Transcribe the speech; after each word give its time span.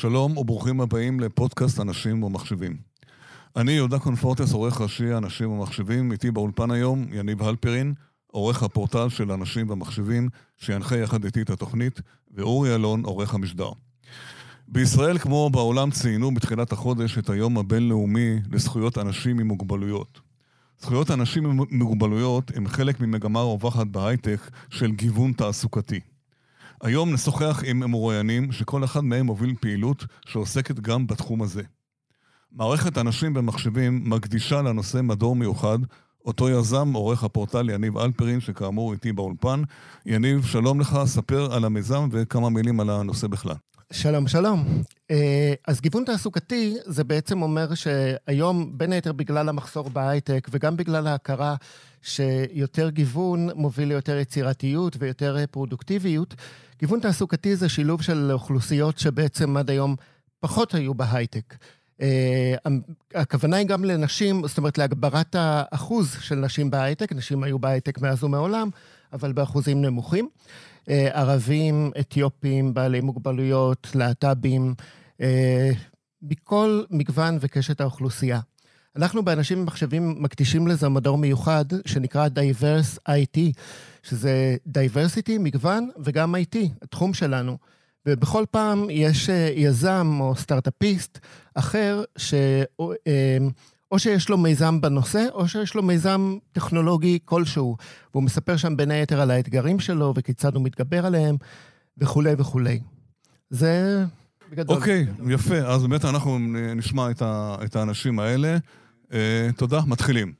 שלום 0.00 0.36
וברוכים 0.36 0.80
הבאים 0.80 1.20
לפודקאסט 1.20 1.80
אנשים 1.80 2.22
ומחשבים. 2.22 2.76
אני 3.56 3.72
יהודה 3.72 3.98
קונפורטס, 3.98 4.52
עורך 4.52 4.80
ראשי 4.80 5.14
אנשים 5.14 5.50
ומחשבים, 5.50 6.12
איתי 6.12 6.30
באולפן 6.30 6.70
היום 6.70 7.06
יניב 7.12 7.42
הלפרין, 7.42 7.94
עורך 8.26 8.62
הפורטל 8.62 9.08
של 9.08 9.32
אנשים 9.32 9.70
ומחשבים, 9.70 10.28
שינחה 10.56 10.96
יחד 10.96 11.24
איתי 11.24 11.42
את 11.42 11.50
התוכנית, 11.50 12.00
ואורי 12.34 12.74
אלון, 12.74 13.04
עורך 13.04 13.34
המשדר. 13.34 13.70
בישראל 14.68 15.18
כמו 15.18 15.50
בעולם 15.50 15.90
ציינו 15.90 16.34
בתחילת 16.34 16.72
החודש 16.72 17.18
את 17.18 17.30
היום 17.30 17.58
הבינלאומי 17.58 18.38
לזכויות 18.50 18.98
אנשים 18.98 19.38
עם 19.38 19.48
מוגבלויות. 19.48 20.20
זכויות 20.80 21.10
אנשים 21.10 21.46
עם 21.46 21.60
מוגבלויות 21.70 22.50
הם 22.56 22.66
חלק 22.66 23.00
ממגמה 23.00 23.40
רווחת 23.40 23.86
בהייטק 23.86 24.50
של 24.70 24.92
גיוון 24.92 25.32
תעסוקתי. 25.32 26.00
היום 26.82 27.12
נשוחח 27.12 27.62
עם 27.66 27.78
מרואיינים 27.90 28.52
שכל 28.52 28.84
אחד 28.84 29.04
מהם 29.04 29.26
מוביל 29.26 29.54
פעילות 29.60 30.04
שעוסקת 30.26 30.80
גם 30.80 31.06
בתחום 31.06 31.42
הזה. 31.42 31.62
מערכת 32.52 32.98
אנשים 32.98 33.34
במחשבים 33.34 34.10
מקדישה 34.10 34.62
לנושא 34.62 35.00
מדור 35.02 35.36
מיוחד, 35.36 35.78
אותו 36.24 36.48
יזם 36.48 36.92
עורך 36.92 37.24
הפורטל 37.24 37.70
יניב 37.70 37.98
אלפרין, 37.98 38.40
שכאמור 38.40 38.92
איתי 38.92 39.12
באולפן. 39.12 39.62
יניב, 40.06 40.44
שלום 40.46 40.80
לך, 40.80 40.98
ספר 41.04 41.54
על 41.54 41.64
המיזם 41.64 42.08
וכמה 42.12 42.50
מילים 42.50 42.80
על 42.80 42.90
הנושא 42.90 43.26
בכלל. 43.26 43.56
שלום, 43.92 44.28
שלום. 44.28 44.82
אה, 45.10 45.54
אז 45.66 45.80
גיוון 45.80 46.04
תעסוקתי 46.04 46.76
זה 46.84 47.04
בעצם 47.04 47.42
אומר 47.42 47.74
שהיום, 47.74 48.78
בין 48.78 48.92
היתר 48.92 49.12
בגלל 49.12 49.48
המחסור 49.48 49.88
בהייטק 49.88 50.48
וגם 50.50 50.76
בגלל 50.76 51.06
ההכרה 51.06 51.56
שיותר 52.02 52.90
גיוון 52.90 53.48
מוביל 53.54 53.88
ליותר 53.88 54.16
יצירתיות 54.16 54.96
ויותר 54.98 55.36
פרודוקטיביות, 55.50 56.34
גיוון 56.78 57.00
תעסוקתי 57.00 57.56
זה 57.56 57.68
שילוב 57.68 58.02
של 58.02 58.32
אוכלוסיות 58.32 58.98
שבעצם 58.98 59.56
עד 59.56 59.70
היום 59.70 59.96
פחות 60.40 60.74
היו 60.74 60.94
בהייטק. 60.94 61.54
אה, 62.00 62.54
הכוונה 63.14 63.56
היא 63.56 63.66
גם 63.66 63.84
לנשים, 63.84 64.46
זאת 64.46 64.58
אומרת 64.58 64.78
להגברת 64.78 65.34
האחוז 65.38 66.16
של 66.20 66.34
נשים 66.34 66.70
בהייטק, 66.70 67.12
נשים 67.12 67.42
היו 67.42 67.58
בהייטק 67.58 68.00
מאז 68.00 68.24
ומעולם, 68.24 68.70
אבל 69.12 69.32
באחוזים 69.32 69.82
נמוכים. 69.82 70.28
אה, 70.90 71.08
ערבים, 71.12 71.90
אתיופים, 72.00 72.74
בעלי 72.74 73.00
מוגבלויות, 73.00 73.88
להט"בים, 73.94 74.74
אה, 75.20 75.70
מכל 76.22 76.82
מגוון 76.90 77.38
וקשת 77.40 77.80
האוכלוסייה. 77.80 78.40
אנחנו 78.96 79.24
באנשים 79.24 79.60
במחשבים 79.60 80.22
מקדישים 80.22 80.68
לזה 80.68 80.88
מדור 80.88 81.18
מיוחד 81.18 81.64
שנקרא 81.86 82.28
Diverse 82.28 82.98
IT, 83.08 83.38
שזה 84.02 84.56
Diversity, 84.68 85.38
מגוון, 85.38 85.90
וגם 86.04 86.34
IT, 86.34 86.58
התחום 86.82 87.14
שלנו. 87.14 87.58
ובכל 88.06 88.44
פעם 88.50 88.86
יש 88.90 89.30
אה, 89.30 89.52
יזם 89.54 90.18
או 90.20 90.36
סטארט-אפיסט 90.36 91.18
אחר, 91.54 92.02
ש... 92.16 92.34
או 93.92 93.98
שיש 93.98 94.28
לו 94.28 94.38
מיזם 94.38 94.80
בנושא, 94.80 95.26
או 95.32 95.48
שיש 95.48 95.74
לו 95.74 95.82
מיזם 95.82 96.36
טכנולוגי 96.52 97.18
כלשהו. 97.24 97.76
והוא 98.14 98.22
מספר 98.22 98.56
שם 98.56 98.76
בין 98.76 98.90
היתר 98.90 99.20
על 99.20 99.30
האתגרים 99.30 99.80
שלו 99.80 100.12
וכיצד 100.16 100.54
הוא 100.54 100.64
מתגבר 100.64 101.06
עליהם, 101.06 101.36
וכולי 101.98 102.34
וכולי. 102.38 102.80
זה 103.50 104.04
בגדול. 104.50 104.76
אוקיי, 104.76 105.06
okay, 105.18 105.32
יפה. 105.32 105.56
אז 105.56 105.86
באמת 105.86 106.04
אנחנו 106.04 106.38
נשמע 106.76 107.10
את, 107.10 107.22
ה, 107.22 107.56
את 107.64 107.76
האנשים 107.76 108.18
האלה. 108.18 108.56
Uh, 109.06 109.12
תודה, 109.56 109.80
מתחילים. 109.86 110.32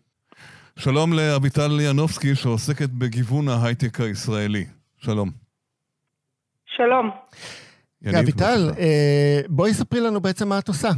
שלום 0.77 1.13
לאביטל 1.13 1.79
ינובסקי, 1.81 2.35
שעוסקת 2.35 2.91
בגיוון 2.91 3.49
ההייטק 3.49 4.01
הישראלי. 4.01 4.67
שלום. 4.97 5.31
שלום. 6.77 7.11
אביטל, 8.21 8.71
uh, 8.75 8.79
בואי 9.49 9.75
ספרי 9.75 10.01
לנו 10.01 10.21
בעצם 10.21 10.49
מה 10.49 10.59
את 10.59 10.69
עושה. 10.69 10.91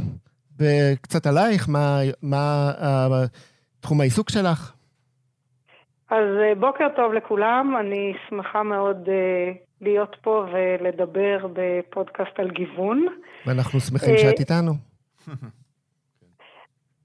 וקצת 0.61 1.25
עלייך, 1.25 1.69
מה, 1.69 1.99
מה 2.21 2.71
uh, 2.77 3.27
תחום 3.79 4.01
העיסוק 4.01 4.29
שלך. 4.29 4.73
אז 6.09 6.25
uh, 6.37 6.59
בוקר 6.59 6.87
טוב 6.95 7.13
לכולם, 7.13 7.75
אני 7.79 8.13
שמחה 8.29 8.63
מאוד 8.63 9.07
uh, 9.07 9.57
להיות 9.81 10.15
פה 10.21 10.45
ולדבר 10.51 11.47
בפודקאסט 11.53 12.39
על 12.39 12.49
גיוון. 12.51 13.05
ואנחנו 13.45 13.79
שמחים 13.79 14.17
שאת 14.17 14.39
איתנו. 14.39 14.71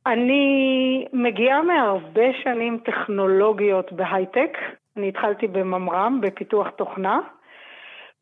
אני 0.06 1.04
מגיעה 1.12 1.62
מהרבה 1.62 2.26
שנים 2.42 2.78
טכנולוגיות 2.84 3.92
בהייטק. 3.92 4.58
אני 4.96 5.08
התחלתי 5.08 5.46
בממר"ם, 5.46 6.20
בפיתוח 6.22 6.66
תוכנה, 6.76 7.18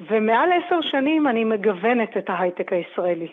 ומעל 0.01 0.49
עשר 0.53 0.79
שנים 0.91 1.29
אני 1.29 1.45
מגוונת 1.45 2.17
את 2.17 2.31
ההייטק 2.31 2.73
הישראלי. 2.73 3.29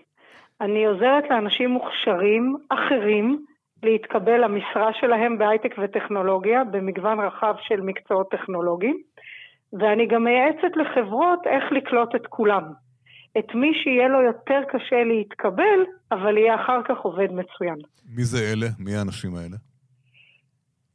אני 0.62 0.86
עוזרת 0.86 1.24
לאנשים 1.30 1.70
מוכשרים 1.70 2.56
אחרים 2.70 3.46
להתקבל 3.84 4.44
למשרה 4.44 4.90
שלהם 4.94 5.38
בהייטק 5.38 5.76
וטכנולוגיה 5.84 6.64
במגוון 6.64 7.20
רחב 7.20 7.56
של 7.68 7.82
מקצועות 7.82 8.32
טכנולוגיים, 8.32 8.98
ואני 9.74 10.08
גם 10.08 10.24
מייעצת 10.24 10.74
לחברות 10.76 11.40
איך 11.46 11.64
לקלוט 11.72 12.16
את 12.16 12.28
כולם. 12.28 12.64
את 13.40 13.56
מי 13.56 13.72
שיהיה 13.84 14.08
לו 14.08 14.22
יותר 14.22 14.62
קשה 14.72 15.04
להתקבל, 15.04 15.80
אבל 16.12 16.38
יהיה 16.38 16.56
אחר 16.56 16.80
כך 16.88 16.98
עובד 16.98 17.32
מצוין. 17.32 17.78
מי 18.16 18.24
זה 18.24 18.38
אלה? 18.54 18.68
מי 18.80 18.96
האנשים 18.96 19.36
האלה? 19.36 19.71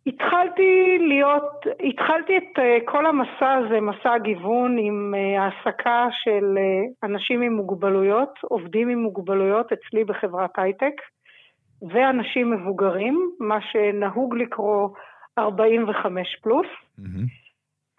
התחלתי 0.07 0.99
להיות, 1.01 1.67
התחלתי 1.89 2.37
את 2.37 2.59
אה, 2.59 2.79
כל 2.85 3.07
המסע 3.07 3.53
הזה, 3.53 3.81
מסע 3.81 4.13
הגיוון 4.13 4.79
עם 4.79 5.15
אה, 5.17 5.43
העסקה 5.43 6.07
של 6.11 6.59
אה, 6.59 7.09
אנשים 7.09 7.43
עם 7.43 7.53
מוגבלויות, 7.53 8.39
עובדים 8.43 8.89
עם 8.89 8.99
מוגבלויות 8.99 9.73
אצלי 9.73 10.05
בחברת 10.05 10.51
הייטק, 10.59 10.95
ואנשים 11.93 12.51
מבוגרים, 12.51 13.31
מה 13.41 13.59
שנהוג 13.61 14.35
לקרוא 14.35 14.89
45 15.39 16.37
פלוס. 16.43 16.67
Mm-hmm. 16.99 17.47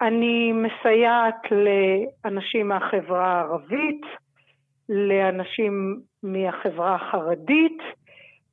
אני 0.02 0.52
מסייעת 0.52 1.42
לאנשים 1.50 2.68
מהחברה 2.68 3.26
הערבית, 3.26 4.02
לאנשים 4.88 6.00
מהחברה 6.22 6.94
החרדית, 6.94 7.78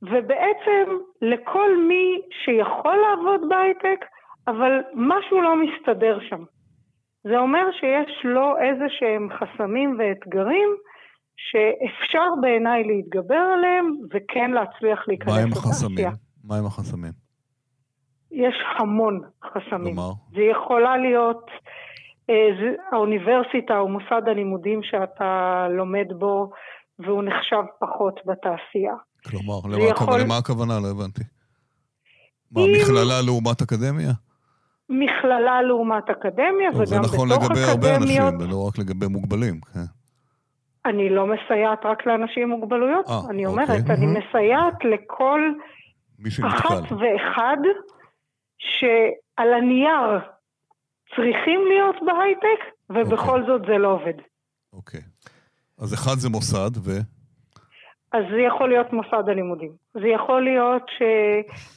ובעצם 0.02 0.84
לכל 1.22 1.78
מי 1.88 2.20
שיכול 2.44 2.96
לעבוד 2.96 3.48
בהייטק, 3.48 4.04
אבל 4.48 4.72
משהו 4.94 5.40
לא 5.40 5.54
מסתדר 5.56 6.18
שם. 6.28 6.44
זה 7.24 7.38
אומר 7.38 7.72
שיש 7.72 8.24
לו 8.24 8.56
איזה 8.58 8.84
שהם 8.88 9.28
חסמים 9.38 9.96
ואתגרים 9.98 10.68
שאפשר 11.36 12.28
בעיניי 12.40 12.84
להתגבר 12.84 13.44
עליהם 13.54 13.96
וכן 14.10 14.50
להצליח 14.50 15.08
להיכנס 15.08 15.28
לתעשייה. 15.28 15.38
מה 15.38 15.46
הם 15.46 15.52
החסמים? 15.52 16.08
מה 16.44 16.56
הם 16.56 16.66
החסמים? 16.66 17.12
יש 18.32 18.54
המון 18.78 19.20
חסמים. 19.44 19.94
כלומר? 19.94 20.10
זה 20.34 20.42
יכולה 20.42 20.96
להיות 20.96 21.50
אה, 22.30 22.48
האוניברסיטה 22.92 23.78
או 23.78 23.88
מוסד 23.88 24.22
הלימודים 24.26 24.82
שאתה 24.82 25.66
לומד 25.70 26.06
בו 26.18 26.50
והוא 26.98 27.22
נחשב 27.22 27.62
פחות 27.80 28.20
בתעשייה. 28.26 28.94
כלומר, 29.26 29.60
למה, 29.70 29.84
יכול... 29.84 30.20
למה 30.20 30.36
הכוונה? 30.36 30.80
לא 30.80 30.90
הבנתי. 30.90 31.22
מה, 32.52 32.60
אם... 32.60 32.72
מכללה 32.72 33.22
לעומת 33.22 33.62
אקדמיה? 33.62 34.12
מכללה 34.88 35.62
לעומת 35.62 36.10
אקדמיה, 36.10 36.70
וגם 36.70 36.80
בתוך 36.80 36.92
אקדמיות... 36.92 37.10
זה 37.10 37.16
נכון 37.16 37.28
לגבי 37.28 37.62
הרבה 37.62 37.96
אנשים, 37.96 38.40
ולא 38.40 38.68
רק 38.68 38.78
לגבי 38.78 39.06
מוגבלים, 39.06 39.60
כן. 39.60 39.80
אני 40.86 41.08
לא 41.10 41.26
מסייעת 41.26 41.80
רק 41.84 42.06
לאנשים 42.06 42.42
עם 42.42 42.48
מוגבלויות, 42.48 43.06
아, 43.06 43.10
אה, 43.10 43.20
אני 43.30 43.46
אומרת, 43.46 43.80
אוקיי. 43.80 43.94
אני 43.94 44.06
מסייעת 44.06 44.74
לכל 44.84 45.40
אחת 46.46 46.92
ואחד 46.92 47.56
שעל 48.58 49.52
הנייר 49.54 50.18
צריכים 51.08 51.60
להיות 51.68 51.96
בהייטק, 52.06 52.60
ובכל 52.90 53.40
אוקיי. 53.40 53.46
זאת 53.46 53.62
זה 53.66 53.78
לא 53.78 53.88
עובד. 53.88 54.18
אוקיי. 54.72 55.00
אז 55.78 55.94
אחד 55.94 56.14
זה 56.14 56.28
מוסד, 56.28 56.70
ו... 56.84 56.90
אז 58.12 58.24
זה 58.30 58.40
יכול 58.40 58.68
להיות 58.68 58.92
מוסד 58.92 59.28
הלימודים. 59.28 59.72
זה 59.94 60.08
יכול 60.08 60.44
להיות 60.44 60.90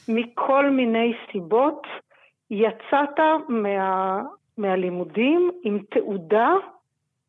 שמכל 0.08 0.70
מיני 0.70 1.12
סיבות 1.32 1.86
יצאת 2.50 3.18
מה, 3.48 4.22
מהלימודים 4.58 5.50
עם 5.64 5.78
תעודה, 5.90 6.50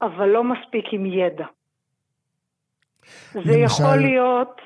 אבל 0.02 0.30
לא 0.30 0.44
מספיק 0.44 0.86
עם 0.92 1.06
ידע. 1.06 1.46
זה 3.34 3.40
למשל... 3.40 3.60
יכול 3.64 3.96
להיות 3.96 4.62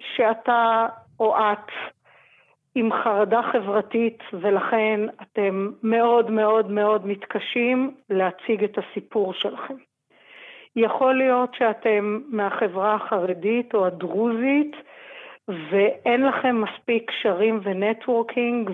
שאתה 0.00 0.86
או 1.20 1.36
את 1.36 1.70
עם 2.74 2.90
חרדה 2.92 3.40
חברתית, 3.52 4.18
ולכן 4.32 5.00
אתם 5.22 5.70
מאוד 5.82 6.30
מאוד 6.30 6.70
מאוד 6.70 7.06
מתקשים 7.06 7.94
להציג 8.10 8.64
את 8.64 8.78
הסיפור 8.78 9.34
שלכם. 9.34 9.74
יכול 10.76 11.14
להיות 11.14 11.54
שאתם 11.54 12.20
מהחברה 12.28 12.94
החרדית 12.94 13.74
או 13.74 13.86
הדרוזית 13.86 14.76
ואין 15.48 16.22
לכם 16.26 16.62
מספיק 16.62 17.10
קשרים 17.10 17.60
ו 17.62 17.72
networking 17.72 18.70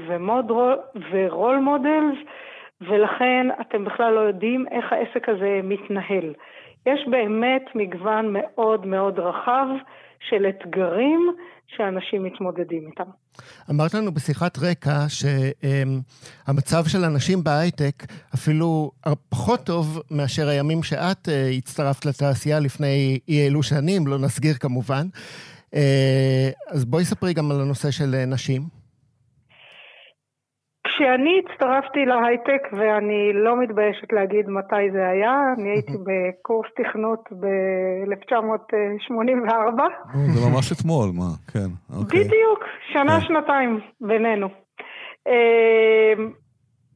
ו 1.10 1.19
role 1.19 1.56
models 1.56 2.18
ולכן 2.80 3.46
אתם 3.60 3.84
בכלל 3.84 4.12
לא 4.12 4.20
יודעים 4.20 4.66
איך 4.70 4.92
העסק 4.92 5.28
הזה 5.28 5.60
מתנהל. 5.64 6.34
יש 6.86 7.08
באמת 7.08 7.64
מגוון 7.74 8.28
מאוד 8.32 8.86
מאוד 8.86 9.18
רחב 9.18 9.66
של 10.20 10.46
אתגרים 10.46 11.32
שאנשים 11.76 12.24
מתמודדים 12.24 12.86
איתם. 12.86 13.10
אמרת 13.70 13.94
לנו 13.94 14.14
בשיחת 14.14 14.58
רקע 14.58 15.06
שהמצב 15.08 16.84
של 16.86 17.04
אנשים 17.04 17.44
בהייטק 17.44 18.06
אפילו 18.34 18.90
פחות 19.28 19.60
טוב 19.66 20.02
מאשר 20.10 20.48
הימים 20.48 20.82
שאת 20.82 21.28
אה, 21.28 21.48
הצטרפת 21.48 22.06
לתעשייה 22.06 22.60
לפני 22.60 23.18
אי 23.28 23.46
אלו 23.46 23.62
שנים, 23.62 24.06
לא 24.06 24.18
נסגיר 24.18 24.54
כמובן. 24.54 25.06
אה, 25.74 26.50
אז 26.68 26.84
בואי 26.84 27.04
ספרי 27.04 27.32
גם 27.32 27.50
על 27.50 27.60
הנושא 27.60 27.90
של 27.90 28.24
נשים. 28.26 28.77
כשאני 30.98 31.42
הצטרפתי 31.44 32.06
להייטק, 32.06 32.62
ואני 32.72 33.32
לא 33.34 33.60
מתביישת 33.60 34.12
להגיד 34.12 34.48
מתי 34.48 34.90
זה 34.92 35.08
היה, 35.08 35.54
אני 35.58 35.70
הייתי 35.70 35.92
בקורס 36.06 36.68
תכנות 36.76 37.28
ב-1984. 37.40 39.80
זה 40.34 40.40
ממש 40.50 40.72
אתמול, 40.72 41.10
מה, 41.14 41.30
כן. 41.52 41.70
אוקיי. 42.00 42.24
בדיוק, 42.24 42.64
שנה-שנתיים 42.92 43.80
כן. 43.80 43.86
בינינו. 44.06 44.48
אמ, 45.26 45.32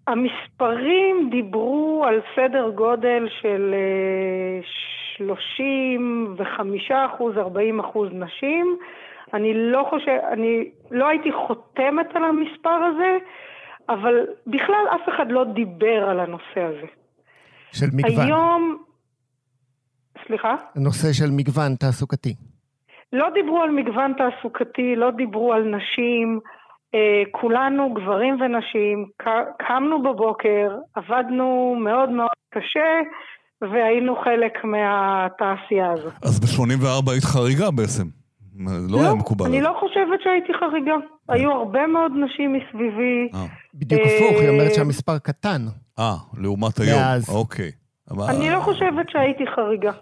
המספרים 0.07 1.29
דיברו 1.31 2.05
על 2.07 2.21
סדר 2.37 2.71
גודל 2.71 3.29
של 3.41 3.75
35 5.17 6.91
אה, 6.91 7.07
אחוז, 7.07 7.37
40 7.37 7.81
אחוז 7.81 8.09
נשים. 8.13 8.77
אני 9.35 9.55
לא 9.55 9.87
חושב, 9.91 10.17
אני 10.33 10.71
לא 10.91 11.09
הייתי 11.09 11.33
חותמת 11.33 12.17
על 12.17 12.25
המספר 12.25 12.71
הזה, 12.71 13.19
אבל 13.88 14.14
בכלל 14.46 14.84
אף 14.94 15.08
אחד 15.08 15.26
לא 15.31 15.44
דיבר 15.55 16.08
על 16.11 16.20
הנושא 16.20 16.61
הזה. 16.61 16.87
של 17.73 17.87
מגוון. 17.93 18.26
היום... 18.26 18.82
סליחה? 20.26 20.55
הנושא 20.76 21.12
של 21.12 21.31
מגוון 21.31 21.75
תעסוקתי. 21.75 22.34
לא 23.12 23.29
דיברו 23.34 23.62
על 23.62 23.70
מגוון 23.70 24.12
תעסוקתי, 24.19 24.96
לא 24.96 25.11
דיברו 25.11 25.52
על 25.52 25.62
נשים. 25.62 26.40
אה, 26.94 27.23
כולנו, 27.31 27.94
גברים 27.94 28.40
ונשים, 28.40 29.08
קמנו 29.58 30.02
בבוקר, 30.02 30.76
עבדנו 30.94 31.76
מאוד 31.84 32.11
מאוד 32.11 32.29
קשה, 32.50 33.00
והיינו 33.62 34.17
חלק 34.25 34.64
מהתעשייה 34.64 35.93
הזאת. 35.93 36.12
אז 36.23 36.40
ב-84 36.40 37.11
היית 37.11 37.25
חריגה 37.25 37.70
בעצם. 37.70 38.22
לא, 38.59 38.73
לא 38.91 39.01
היה 39.01 39.15
מקובל. 39.15 39.47
אני 39.47 39.61
לא 39.61 39.77
חושבת 39.81 40.21
שהייתי 40.23 40.53
חריגה. 40.61 40.95
כן. 41.27 41.33
היו 41.33 41.51
הרבה 41.53 41.87
מאוד 41.87 42.13
נשים 42.25 42.53
מסביבי. 42.53 43.29
אה. 43.35 43.47
בדיוק 43.75 44.01
הפוך, 44.01 44.41
היא 44.41 44.49
אומרת 44.49 44.75
שהמספר 44.75 45.19
קטן. 45.19 45.61
אה, 45.99 46.15
לעומת 46.39 46.79
היום. 46.79 47.01
אוקיי. 47.29 47.71
אני 48.29 48.51
לא 48.51 48.61
חושבת 48.61 49.11
שהייתי 49.11 49.45
חריגה. 49.47 49.93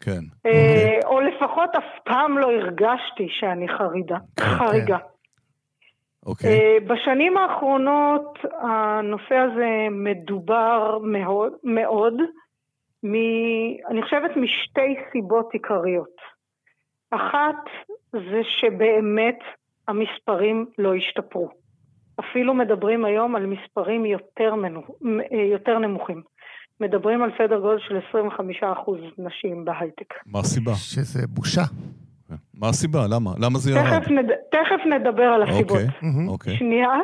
כן. 0.00 0.20
אה, 0.46 0.50
אוקיי. 0.50 1.00
או 1.04 1.20
לפחות 1.20 1.70
אף 1.78 2.02
פעם 2.04 2.38
לא 2.38 2.46
הרגשתי 2.46 3.28
שאני 3.38 3.68
חרידה. 3.68 4.18
כן. 4.36 4.44
חריגה. 4.44 4.98
אוקיי. 6.26 6.50
אה, 6.50 6.76
בשנים 6.86 7.36
האחרונות 7.36 8.38
הנושא 8.62 9.34
הזה 9.34 9.86
מדובר 9.90 10.98
מאוד, 11.02 11.52
מאוד 11.64 12.14
מ, 13.02 13.14
אני 13.90 14.02
חושבת 14.02 14.30
משתי 14.36 14.96
סיבות 15.12 15.48
עיקריות. 15.52 16.16
אחת 17.10 17.62
זה 18.12 18.40
שבאמת 18.44 19.38
המספרים 19.88 20.66
לא 20.78 20.94
השתפרו. 20.94 21.48
אפילו 22.20 22.54
מדברים 22.54 23.04
היום 23.04 23.36
על 23.36 23.46
מספרים 23.46 24.06
יותר, 24.06 24.54
מנו, 24.54 24.82
יותר 25.52 25.78
נמוכים. 25.78 26.22
מדברים 26.80 27.22
על 27.22 27.30
סדר 27.38 27.60
גודל 27.60 27.78
של 27.78 27.98
25% 28.62 28.64
נשים 29.18 29.64
בהייטק. 29.64 30.14
מה 30.26 30.38
הסיבה? 30.38 30.72
שזה 30.74 31.26
בושה. 31.28 31.62
מה 32.54 32.68
הסיבה? 32.68 33.00
למה? 33.10 33.30
למה 33.38 33.58
זה 33.58 33.70
ירד? 33.70 34.00
תכף, 34.00 34.10
נד... 34.10 34.30
תכף 34.50 34.86
נדבר 34.86 35.22
על 35.22 35.42
הסיבות. 35.42 35.78
אוקיי, 35.78 36.10
אוקיי. 36.28 36.56
שנייה. 36.56 36.94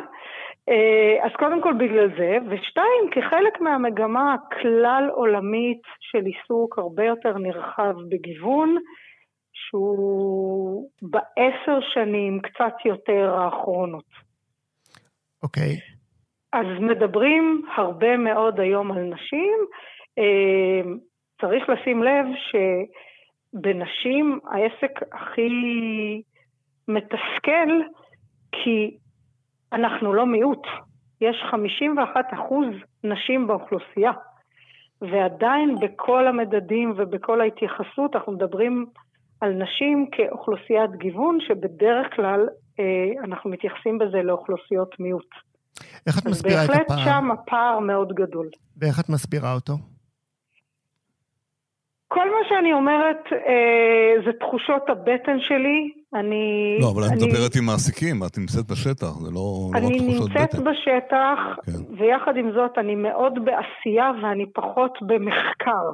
אה, 0.69 1.25
אז 1.25 1.31
קודם 1.39 1.61
כל 1.61 1.73
בגלל 1.73 2.09
זה, 2.17 2.37
ושתיים, 2.49 3.03
כחלק 3.11 3.61
מהמגמה 3.61 4.33
הכלל 4.33 5.09
עולמית 5.13 5.81
של 5.99 6.25
עיסוק 6.25 6.79
הרבה 6.79 7.05
יותר 7.05 7.37
נרחב 7.37 7.93
בגיוון, 8.09 8.75
שהוא 9.73 10.89
בעשר 11.01 11.79
שנים, 11.93 12.39
קצת 12.39 12.73
יותר 12.85 13.35
האחרונות. 13.35 14.05
אוקיי. 15.43 15.75
Okay. 15.75 15.93
אז 16.53 16.65
מדברים 16.79 17.65
הרבה 17.75 18.17
מאוד 18.17 18.59
היום 18.59 18.91
על 18.91 19.03
נשים. 19.03 19.57
אה, 20.17 20.91
צריך 21.41 21.69
לשים 21.69 22.03
לב 22.03 22.25
שבנשים 23.53 24.39
העסק 24.45 24.99
הכי 25.11 25.49
מתסכל, 26.87 27.69
כי 28.51 28.97
אנחנו 29.73 30.13
לא 30.13 30.25
מיעוט. 30.25 30.67
יש 31.21 31.43
51 31.51 32.25
אחוז 32.33 32.67
נשים 33.03 33.47
באוכלוסייה, 33.47 34.11
ועדיין 35.01 35.75
בכל 35.81 36.27
המדדים 36.27 36.93
ובכל 36.97 37.41
ההתייחסות 37.41 38.15
אנחנו 38.15 38.31
מדברים 38.31 38.85
על 39.41 39.53
נשים 39.53 40.07
כאוכלוסיית 40.11 40.91
גיוון, 40.97 41.37
שבדרך 41.47 42.15
כלל 42.15 42.47
אה, 42.79 43.23
אנחנו 43.23 43.49
מתייחסים 43.49 43.97
בזה 43.97 44.17
לאוכלוסיות 44.23 44.99
מיעוט. 44.99 45.29
איך 46.07 46.19
את 46.19 46.25
מסבירה 46.25 46.65
את 46.65 46.69
הפער? 46.69 46.83
בהחלט 46.87 47.05
שם 47.05 47.31
הפער 47.31 47.79
מאוד 47.79 48.13
גדול. 48.13 48.49
ואיך 48.77 48.99
את 48.99 49.09
מסבירה 49.09 49.53
אותו? 49.53 49.73
כל 52.07 52.29
מה 52.29 52.41
שאני 52.49 52.73
אומרת 52.73 53.23
אה, 53.33 54.13
זה 54.25 54.31
תחושות 54.39 54.83
הבטן 54.89 55.37
שלי. 55.39 55.91
אני... 56.13 56.77
לא, 56.81 56.91
אבל 56.91 57.03
אני, 57.03 57.17
את 57.17 57.21
מדברת 57.21 57.55
עם 57.55 57.65
מעסיקים, 57.65 58.15
את 58.25 58.37
נמצאת 58.37 58.65
בשטח, 58.71 59.13
זה 59.23 59.31
לא, 59.31 59.41
לא 59.73 59.87
רק 59.87 59.93
תחושות 59.97 60.29
בטן. 60.29 60.39
אני 60.39 60.47
נמצאת 60.47 60.55
בשטח, 60.67 61.39
כן. 61.65 61.95
ויחד 61.97 62.37
עם 62.37 62.51
זאת 62.51 62.77
אני 62.77 62.95
מאוד 62.95 63.33
בעשייה 63.45 64.11
ואני 64.23 64.45
פחות 64.53 64.93
במחקר. 65.01 65.85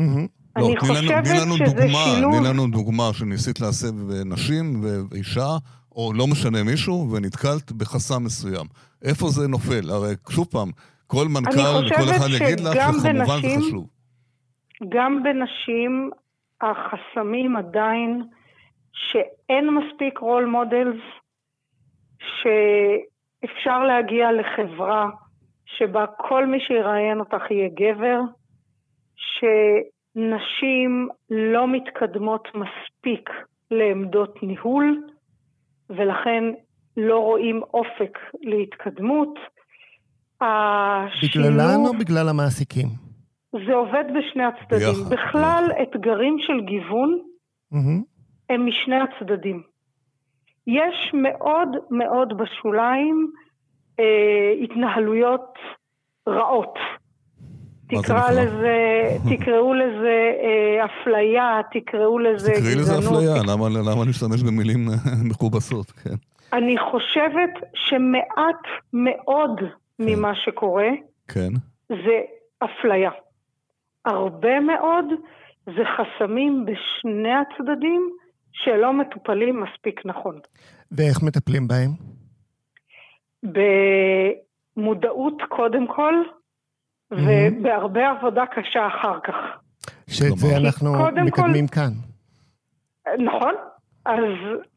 Mm-hmm. 0.00 0.35
לא, 0.56 0.66
אני 0.66 0.76
חושבת 0.76 1.26
לנו, 1.26 1.26
שזה 1.26 1.44
לנו 1.44 1.56
דוגמה, 1.56 1.98
שילוב... 2.14 2.34
תני 2.38 2.48
לנו 2.48 2.66
דוגמה 2.66 3.10
שניסית 3.12 3.60
להסב 3.60 3.94
נשים 4.24 4.84
ואישה, 4.84 5.50
או 5.92 6.12
לא 6.14 6.26
משנה 6.26 6.62
מישהו, 6.62 7.10
ונתקלת 7.10 7.72
בחסם 7.72 8.24
מסוים. 8.24 8.66
איפה 9.02 9.28
זה 9.28 9.48
נופל? 9.48 9.90
הרי 9.90 10.14
שוב 10.30 10.46
פעם, 10.50 10.70
כל 11.06 11.28
מנכ"ל 11.28 11.86
וכל 11.86 12.10
אחד 12.16 12.28
יגיד 12.28 12.60
לך 12.60 12.74
שכמובן 12.74 13.40
זה 13.42 13.58
חשוב. 13.58 13.88
גם 14.88 15.22
בנשים 15.22 16.10
החסמים 16.60 17.56
עדיין 17.56 18.22
שאין 18.92 19.70
מספיק 19.70 20.18
role 20.18 20.44
models, 20.44 21.02
שאפשר 22.18 23.78
להגיע 23.84 24.28
לחברה 24.32 25.10
שבה 25.66 26.04
כל 26.18 26.46
מי 26.46 26.58
שיראיין 26.60 27.20
אותך 27.20 27.50
יהיה 27.50 27.68
גבר, 27.68 28.20
ש... 29.16 29.44
נשים 30.16 31.08
לא 31.30 31.68
מתקדמות 31.68 32.48
מספיק 32.54 33.30
לעמדות 33.70 34.42
ניהול, 34.42 35.02
ולכן 35.90 36.44
לא 36.96 37.18
רואים 37.18 37.62
אופק 37.74 38.18
להתקדמות. 38.42 39.38
בגללן 40.40 41.86
או 41.86 41.92
בגלל 41.92 42.28
המעסיקים? 42.28 42.86
זה 43.66 43.74
עובד 43.74 44.04
בשני 44.18 44.44
הצדדים. 44.44 45.02
יחד, 45.02 45.12
בכלל, 45.12 45.64
יחד. 45.70 45.80
אתגרים 45.82 46.36
של 46.38 46.60
גיוון 46.60 47.18
mm-hmm. 47.72 48.04
הם 48.50 48.66
משני 48.66 48.96
הצדדים. 48.96 49.62
יש 50.66 51.14
מאוד 51.14 51.68
מאוד 51.90 52.32
בשוליים 52.38 53.30
אה, 54.00 54.52
התנהלויות 54.62 55.58
רעות. 56.28 56.74
תקרא 57.88 58.30
לזה, 58.30 58.76
תקראו 59.36 59.74
לזה 59.74 60.32
אה, 60.42 60.84
אפליה, 60.84 61.60
תקראו 61.72 62.18
לזה 62.18 62.52
גזענות. 62.52 62.62
תקראי 62.62 62.74
לזה 62.74 62.98
אפליה, 62.98 63.54
למה, 63.54 63.68
למה 63.68 64.04
להשתמש 64.04 64.42
במילים 64.42 64.88
מכובסות, 65.30 65.90
כן. 65.90 66.14
אני 66.52 66.76
חושבת 66.78 67.50
שמעט 67.74 68.62
מאוד 68.92 69.58
כן. 69.58 69.66
ממה 69.98 70.32
שקורה, 70.34 70.88
כן. 71.28 71.48
זה 71.88 72.20
אפליה. 72.58 73.10
הרבה 74.04 74.60
מאוד 74.60 75.04
זה 75.66 75.82
חסמים 75.96 76.66
בשני 76.66 77.32
הצדדים 77.34 78.10
שלא 78.52 78.92
מטופלים 78.92 79.62
מספיק 79.62 80.00
נכון. 80.04 80.38
ואיך 80.92 81.22
מטפלים 81.22 81.68
בהם? 81.68 81.90
במודעות 84.76 85.42
קודם 85.48 85.86
כל, 85.86 86.14
ובהרבה 87.10 88.10
עבודה 88.10 88.46
קשה 88.46 88.86
אחר 88.86 89.20
כך. 89.20 89.34
שאת 90.10 90.36
זה 90.36 90.56
אנחנו 90.56 90.92
מקדמים 91.24 91.66
כל... 91.66 91.74
כאן. 91.74 91.90
נכון, 93.18 93.54
אז 94.04 94.24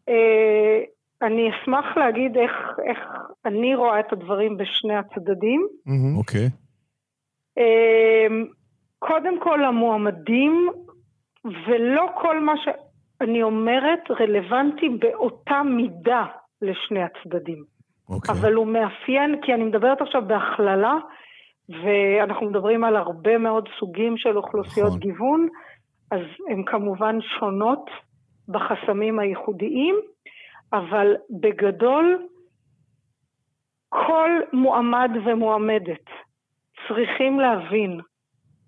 אה, 0.09 0.79
אני 1.21 1.49
אשמח 1.49 1.97
להגיד 1.97 2.37
איך, 2.37 2.51
איך 2.89 2.97
אני 3.45 3.75
רואה 3.75 3.99
את 3.99 4.13
הדברים 4.13 4.57
בשני 4.57 4.95
הצדדים. 4.95 5.67
אוקיי. 6.17 6.49
אה, 7.57 8.27
קודם 8.99 9.39
כל, 9.43 9.63
המועמדים 9.63 10.69
ולא 11.45 12.05
כל 12.21 12.39
מה 12.39 12.53
שאני 12.63 13.43
אומרת 13.43 13.99
רלוונטי 14.19 14.89
באותה 14.89 15.61
מידה 15.63 16.25
לשני 16.61 17.03
הצדדים. 17.03 17.63
Okay. 17.63 18.13
אוקיי. 18.13 18.35
אבל 18.35 18.53
הוא 18.53 18.67
מאפיין, 18.67 19.35
כי 19.41 19.53
אני 19.53 19.63
מדברת 19.63 20.01
עכשיו 20.01 20.21
בהכללה, 20.27 20.93
ואנחנו 21.69 22.49
מדברים 22.49 22.83
על 22.83 22.95
הרבה 22.95 23.37
מאוד 23.37 23.69
סוגים 23.79 24.17
של 24.17 24.37
אוכלוסיות 24.37 24.87
נכון. 24.87 24.99
גיוון, 24.99 25.47
אז 26.11 26.21
הן 26.49 26.63
כמובן 26.65 27.17
שונות 27.21 27.89
בחסמים 28.47 29.19
הייחודיים, 29.19 29.95
אבל 30.73 31.15
בגדול 31.29 32.27
כל 33.89 34.29
מועמד 34.53 35.11
ומועמדת 35.25 36.05
צריכים 36.87 37.39
להבין 37.39 37.99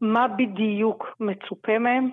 מה 0.01 0.27
בדיוק 0.27 1.05
מצופה 1.19 1.79
מהם, 1.79 2.09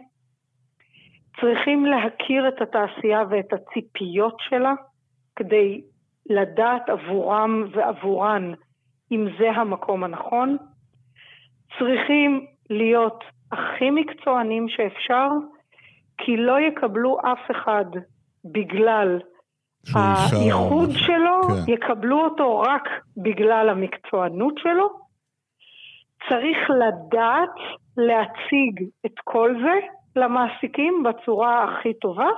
צריכים 1.41 1.87
להכיר 1.87 2.49
את 2.49 2.63
התעשייה 2.63 3.23
ואת 3.31 3.53
הציפיות 3.53 4.37
שלה 4.39 4.73
כדי 5.37 5.83
לדעת 6.27 6.89
עבורם 6.89 7.65
ועבורן 7.73 8.53
אם 9.13 9.27
זה 9.39 9.51
המקום 9.51 10.05
הנכון, 10.05 10.57
צריכים 11.79 12.47
להיות 12.71 13.25
הכי 13.53 13.91
מקצוענים 13.91 14.69
שאפשר, 14.69 15.29
כי 16.19 16.37
לא 16.37 16.61
יקבלו 16.61 17.19
אף 17.21 17.51
אחד 17.51 17.85
בגלל 18.45 19.21
הייחוד 19.95 20.91
שלו, 20.93 21.43
כן. 21.43 21.73
יקבלו 21.73 22.25
אותו 22.25 22.61
רק 22.61 22.89
בגלל 23.17 23.69
המקצוענות 23.69 24.55
שלו. 24.59 24.89
צריך 26.29 26.59
לדעת 26.71 27.55
להציג 27.97 28.89
את 29.07 29.15
כל 29.25 29.55
זה 29.63 29.87
למעסיקים 30.17 31.03
בצורה 31.03 31.65
הכי 31.65 31.95
טובה, 31.95 32.29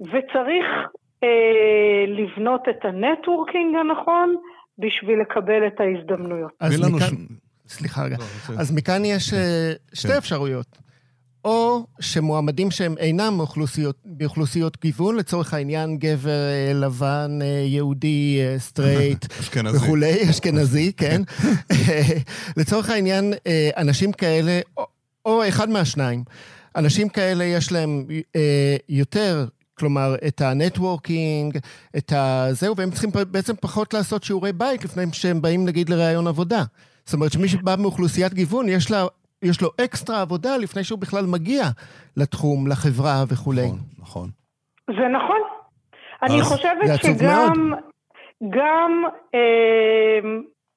וצריך 0.00 0.66
אה, 1.24 2.04
לבנות 2.08 2.68
את 2.68 2.84
ה 2.84 2.92
networking 2.92 3.76
הנכון 3.76 4.36
בשביל 4.78 5.20
לקבל 5.20 5.66
את 5.66 5.80
ההזדמנויות. 5.80 6.52
אז 6.60 6.94
מכאן. 6.94 7.36
סליחה 7.68 8.04
רגע. 8.04 8.16
לא, 8.18 8.54
אז 8.58 8.70
מכאן 8.72 9.04
יש 9.04 9.32
אה, 9.32 9.72
שתי 9.92 10.08
כן. 10.08 10.16
אפשרויות. 10.16 10.78
או 11.44 11.86
שמועמדים 12.00 12.70
שהם 12.70 12.94
אינם 12.98 13.34
מאוכלוסיות, 13.36 13.96
באוכלוסיות 14.04 14.76
גיוון, 14.80 15.16
לצורך 15.16 15.54
העניין 15.54 15.98
גבר 15.98 16.30
אה, 16.30 16.72
לבן, 16.72 17.38
אה, 17.42 17.46
יהודי, 17.66 18.38
סטרייט 18.58 19.26
וכולי, 19.74 20.30
אשכנזי, 20.30 20.92
כן. 20.96 21.22
לצורך 22.56 22.90
העניין, 22.90 23.34
אנשים 23.76 24.12
כאלה, 24.12 24.60
או, 24.76 24.86
או 25.24 25.48
אחד 25.48 25.68
מהשניים, 25.68 26.24
אנשים 26.76 27.08
כאלה 27.08 27.44
יש 27.44 27.72
להם 27.72 28.06
יותר 28.88 29.46
כלומר, 29.78 30.14
את 30.26 30.40
ה 30.40 30.50
networking, 30.50 31.58
את 31.96 32.12
הזהו, 32.16 32.76
והם 32.76 32.90
צריכים 32.90 33.10
בעצם 33.30 33.54
פחות 33.60 33.94
לעשות 33.94 34.24
שיעורי 34.24 34.52
בית 34.52 34.84
לפני 34.84 35.04
שהם 35.12 35.42
באים 35.42 35.64
נגיד 35.64 35.88
לראיון 35.88 36.26
עבודה. 36.26 36.64
זאת 37.06 37.14
אומרת 37.14 37.32
שמי 37.32 37.48
שבא 37.48 37.74
מאוכלוסיית 37.82 38.34
גיוון, 38.34 38.68
יש, 38.68 38.90
לה, 38.90 39.04
יש 39.42 39.62
לו 39.62 39.68
אקסטרה 39.84 40.20
עבודה 40.20 40.56
לפני 40.56 40.84
שהוא 40.84 40.98
בכלל 40.98 41.24
מגיע 41.26 41.62
לתחום, 42.16 42.66
לחברה 42.66 43.24
וכולי. 43.28 43.66
נכון, 43.66 43.78
נכון. 43.98 44.28
זה 44.86 45.08
נכון. 45.08 45.40
אני 46.22 46.42
חושבת 46.42 47.02
שגם 47.02 47.72
גם, 48.48 49.04
אה, 49.34 50.20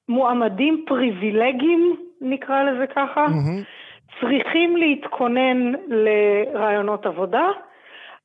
מועמדים 0.08 0.84
פריבילגיים, 0.86 1.96
נקרא 2.20 2.62
לזה 2.62 2.86
ככה, 2.86 3.26
mm-hmm. 3.26 4.20
צריכים 4.20 4.76
להתכונן 4.76 5.72
לרעיונות 5.88 7.06
עבודה, 7.06 7.48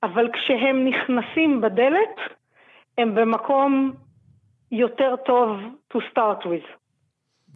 אבל 0.04 0.30
כשהם 0.34 0.88
נכנסים 0.88 1.62
בדלת, 1.62 2.16
הם 2.98 3.16
במקום 3.16 3.94
יותר 4.72 5.16
טוב 5.26 5.50
to 5.94 5.98
start 5.98 6.46
with. 6.46 6.85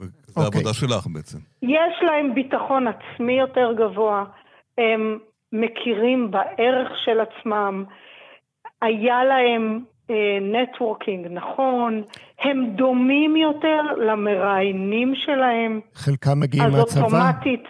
זה 0.05 0.39
okay. 0.39 0.43
העבודה 0.43 0.69
אוקיי. 0.69 0.73
שלך 0.73 1.07
בעצם. 1.07 1.37
יש 1.61 1.95
להם 2.01 2.35
ביטחון 2.35 2.85
עצמי 2.87 3.33
יותר 3.33 3.73
גבוה, 3.73 4.23
הם 4.77 5.19
מכירים 5.53 6.31
בערך 6.31 6.91
של 7.05 7.19
עצמם, 7.19 7.83
היה 8.81 9.23
להם 9.23 9.79
נטוורקינג 10.41 11.25
uh, 11.25 11.29
נכון, 11.29 12.03
הם 12.39 12.75
דומים 12.75 13.35
יותר 13.35 13.81
למראיינים 14.07 15.13
שלהם. 15.15 15.79
חלקם 15.93 16.39
מגיעים 16.39 16.71
מהצבא? 16.71 17.05
אז 17.05 17.13
אוטומטית 17.13 17.63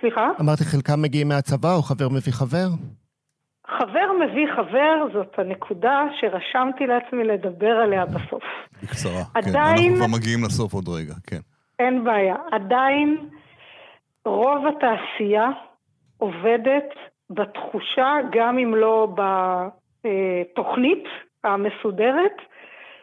סליחה? 0.00 0.28
אמרתי, 0.40 0.64
חלקם 0.64 1.02
מגיעים 1.02 1.28
מהצבא 1.28 1.74
או 1.74 1.82
חבר 1.82 2.08
מביא 2.08 2.32
חבר? 2.32 2.66
חבר 3.78 4.12
מביא 4.20 4.46
חבר 4.56 5.04
זאת 5.12 5.38
הנקודה 5.38 6.02
שרשמתי 6.20 6.86
לעצמי 6.86 7.24
לדבר 7.24 7.76
עליה 7.76 8.06
בסוף. 8.06 8.42
בקצרה. 8.82 9.22
עדיין... 9.34 9.76
כן. 9.76 9.90
אנחנו 9.90 10.06
כבר 10.06 10.16
מגיעים 10.18 10.44
לסוף 10.44 10.74
עוד 10.74 10.88
רגע, 10.88 11.14
כן. 11.26 11.40
אין 11.78 12.04
בעיה. 12.04 12.36
עדיין 12.52 13.28
רוב 14.24 14.66
התעשייה 14.66 15.48
עובדת 16.18 16.88
בתחושה, 17.30 18.16
גם 18.32 18.58
אם 18.58 18.74
לא 18.74 19.08
בתוכנית 20.04 21.04
המסודרת, 21.44 22.36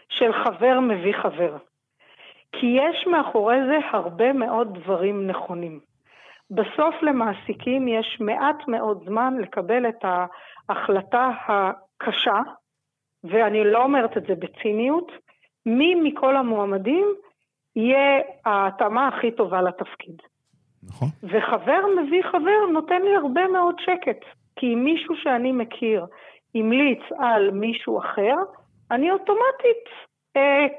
של 0.10 0.34
חבר 0.44 0.80
מביא 0.80 1.14
חבר. 1.22 1.58
כי 2.52 2.66
יש 2.66 3.08
מאחורי 3.08 3.58
זה 3.68 3.78
הרבה 3.92 4.34
מאוד 4.34 4.78
דברים 4.84 5.28
נכונים. 5.28 5.80
בסוף 6.52 6.96
למעסיקים 7.02 7.88
יש 7.88 8.18
מעט 8.20 8.68
מאוד 8.68 9.04
זמן 9.06 9.34
לקבל 9.40 9.90
את 9.90 10.06
ההחלטה 10.70 11.32
הקשה, 11.48 12.40
ואני 13.24 13.64
לא 13.64 13.84
אומרת 13.84 14.18
את 14.18 14.24
זה 14.28 14.36
בציניות, 14.36 15.12
מי 15.66 15.96
מכל 15.96 16.38
המועמדים 16.38 17.08
יהיה 17.76 18.22
ההתאמה 18.46 19.08
הכי 19.08 19.32
טובה 19.32 19.62
לתפקיד. 19.62 20.22
נכון. 20.84 21.08
וחבר 21.24 21.82
מביא 21.98 22.24
חבר 22.24 22.72
נותן 22.74 23.02
לי 23.02 23.16
הרבה 23.16 23.48
מאוד 23.48 23.76
שקט, 23.80 24.26
כי 24.56 24.74
אם 24.74 24.84
מישהו 24.84 25.16
שאני 25.16 25.52
מכיר 25.52 26.06
המליץ 26.56 27.00
על 27.18 27.52
מישהו 27.52 28.00
אחר, 28.00 28.36
אני 28.92 29.12
אוטומטית 29.12 30.09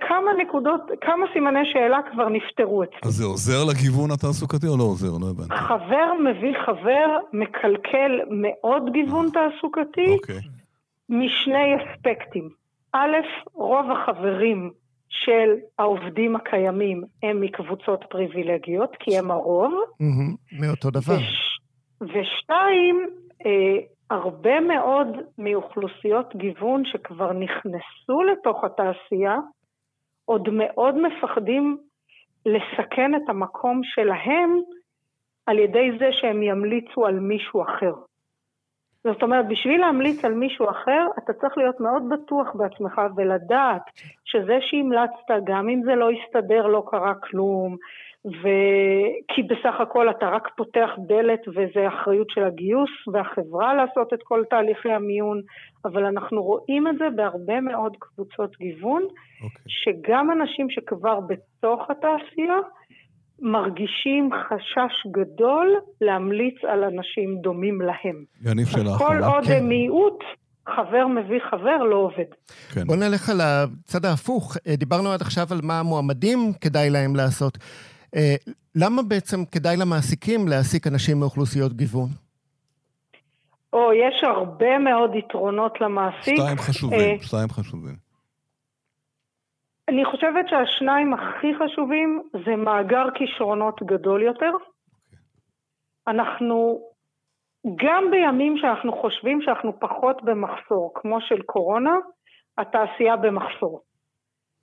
כמה 0.09 0.31
נקודות, 0.43 0.81
כמה 1.01 1.27
סימני 1.33 1.73
שאלה 1.73 1.99
כבר 2.13 2.29
נפתרו 2.29 2.83
אצלי. 2.83 2.99
אז 3.05 3.13
זה 3.13 3.25
עוזר 3.25 3.65
לגיוון 3.71 4.11
התעסוקתי 4.11 4.67
או 4.67 4.77
לא 4.79 4.83
עוזר? 4.83 5.19
לא 5.21 5.31
הבנתי. 5.31 5.55
חבר 5.55 6.13
מביא 6.25 6.55
חבר 6.67 7.19
מקלקל 7.33 8.21
מאוד 8.31 8.83
גיוון 8.93 9.27
אה, 9.27 9.31
תעסוקתי 9.31 10.15
אוקיי. 10.15 10.41
משני 11.09 11.77
אספקטים. 11.77 12.49
א', 12.93 13.17
רוב 13.55 13.87
החברים 13.91 14.71
של 15.09 15.55
העובדים 15.79 16.37
הקיימים 16.37 17.05
הם 17.23 17.41
מקבוצות 17.41 18.05
פריבילגיות, 18.11 18.97
כי 19.01 19.19
הם 19.19 19.31
הרוב. 19.31 19.73
מאותו 20.53 20.91
דבר. 20.91 21.19
ושתיים, 22.01 23.07
אה, 23.47 23.79
הרבה 24.11 24.61
מאוד 24.61 25.09
מאוכלוסיות 25.39 26.37
גיוון 26.37 26.83
שכבר 26.85 27.33
נכנסו 27.33 28.23
לתוך 28.23 28.65
התעשייה, 28.65 29.37
עוד 30.25 30.49
מאוד 30.53 30.95
מפחדים 30.99 31.79
לסכן 32.47 33.15
את 33.15 33.29
המקום 33.29 33.81
שלהם 33.85 34.61
על 35.47 35.59
ידי 35.59 35.91
זה 35.99 36.09
שהם 36.13 36.43
ימליצו 36.43 37.07
על 37.07 37.21
מישהו 37.21 37.63
אחר. 37.63 37.93
זאת 39.05 39.23
אומרת, 39.23 39.49
בשביל 39.49 39.81
להמליץ 39.81 40.25
על 40.25 40.35
מישהו 40.35 40.71
אחר, 40.71 41.07
אתה 41.19 41.33
צריך 41.33 41.59
להיות 41.59 41.81
מאוד 41.81 42.03
בטוח 42.09 42.55
בעצמך 42.55 43.01
ולדעת 43.17 43.83
שזה 44.25 44.59
שהמלצת, 44.61 45.45
גם 45.45 45.69
אם 45.69 45.83
זה 45.85 45.95
לא 45.95 46.09
יסתדר, 46.13 46.67
לא 46.67 46.83
קרה 46.91 47.15
כלום, 47.15 47.77
ו... 48.27 48.49
כי 49.29 49.43
בסך 49.43 49.81
הכל 49.81 50.11
אתה 50.11 50.29
רק 50.29 50.49
פותח 50.57 50.91
דלת 51.07 51.49
וזה 51.49 51.89
אחריות 51.89 52.31
של 52.31 52.45
הגיוס 52.45 52.91
והחברה 53.13 53.75
לעשות 53.75 54.15
את 54.15 54.19
כל 54.25 54.43
תהליכי 54.51 54.93
המיון, 54.93 55.41
אבל 55.85 56.05
אנחנו 56.05 56.43
רואים 56.43 56.89
את 56.89 56.95
זה 56.99 57.05
בהרבה 57.17 57.61
מאוד 57.61 57.97
קבוצות 57.99 58.57
גיוון, 58.57 59.03
okay. 59.03 59.45
אוקיי. 59.45 59.63
שגם 59.69 60.31
אנשים 60.31 60.71
שכבר 60.71 61.21
בתוך 61.21 61.91
התעשייה 61.91 62.57
מרגישים 63.43 64.31
חשש 64.33 65.07
גדול 65.11 65.77
להמליץ 66.01 66.55
על 66.69 66.85
אנשים 66.85 67.39
דומים 67.41 67.81
להם. 67.81 68.25
יניב 68.45 68.67
שאלה 68.67 68.91
אחרונה. 68.91 69.21
כל 69.21 69.25
עוד 69.25 69.45
כן. 69.45 69.53
הם 69.53 69.69
מיעוט, 69.69 70.25
חבר 70.69 71.07
מביא 71.07 71.41
חבר 71.51 71.77
לא 71.77 71.97
עובד. 71.97 72.31
כן. 72.75 72.85
בוא 72.87 72.97
נלך 72.97 73.31
על 73.31 73.41
הצד 73.41 74.05
ההפוך. 74.05 74.57
דיברנו 74.77 75.13
עד 75.13 75.21
עכשיו 75.21 75.47
על 75.51 75.61
מה 75.63 75.81
המועמדים 75.81 76.39
כדאי 76.61 76.91
להם 76.91 77.17
לעשות. 77.17 77.59
אה, 78.17 78.35
למה 78.75 79.03
בעצם 79.03 79.45
כדאי 79.45 79.77
למעסיקים 79.77 80.49
להעסיק 80.49 80.87
אנשים 80.87 81.21
מאוכלוסיות 81.21 81.73
גיוון? 81.73 82.09
או, 83.73 83.93
יש 83.93 84.25
הרבה 84.25 84.79
מאוד 84.79 85.15
יתרונות 85.15 85.81
למעסיק. 85.81 86.35
שתיים 86.37 86.59
חשובים, 86.59 87.01
אה, 87.01 87.23
שתיים 87.23 87.49
חשובים. 87.49 87.97
אני 89.89 90.05
חושבת 90.05 90.49
שהשניים 90.49 91.15
הכי 91.15 91.47
חשובים 91.59 92.23
זה 92.45 92.57
מאגר 92.57 93.05
כישרונות 93.15 93.83
גדול 93.83 94.23
יותר. 94.23 94.51
Okay. 94.51 94.55
אוקיי. 94.55 95.19
אנחנו 96.09 96.81
גם 97.77 98.05
בימים 98.11 98.59
שאנחנו 98.59 98.93
חושבים 99.01 99.43
שאנחנו 99.43 99.81
פחות 99.81 100.23
במחסור, 100.25 100.93
כמו 100.95 101.21
של 101.21 101.43
קורונה, 101.43 101.95
התעשייה 102.59 103.17
במחסור. 103.17 103.83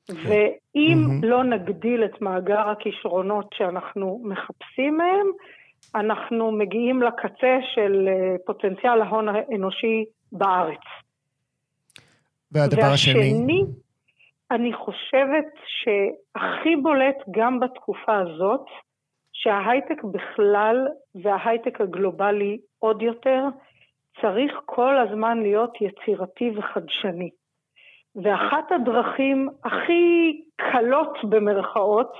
כן. 0.07 0.13
ואם 0.13 0.97
mm-hmm. 1.05 1.25
לא 1.25 1.43
נגדיל 1.43 2.05
את 2.05 2.21
מאגר 2.21 2.69
הכישרונות 2.69 3.49
שאנחנו 3.53 4.21
מחפשים 4.23 4.97
מהם, 4.97 5.27
אנחנו 5.95 6.51
מגיעים 6.51 7.01
לקצה 7.01 7.57
של 7.75 8.07
אה, 8.07 8.35
פוטנציאל 8.45 9.01
ההון 9.01 9.27
האנושי 9.29 10.05
בארץ. 10.31 10.79
והדבר 12.51 12.81
והשני, 12.81 13.19
השני? 13.19 13.63
אני 14.51 14.73
חושבת 14.73 15.45
שהכי 15.65 16.75
בולט 16.75 17.17
גם 17.31 17.59
בתקופה 17.59 18.17
הזאת, 18.17 18.65
שההייטק 19.33 20.03
בכלל 20.03 20.87
וההייטק 21.23 21.81
הגלובלי 21.81 22.57
עוד 22.79 23.01
יותר, 23.01 23.43
צריך 24.21 24.51
כל 24.65 24.97
הזמן 24.97 25.41
להיות 25.41 25.73
יצירתי 25.81 26.51
וחדשני. 26.57 27.29
ואחת 28.23 28.71
הדרכים 28.71 29.49
הכי 29.63 30.41
קלות 30.55 31.17
במרכאות 31.23 32.13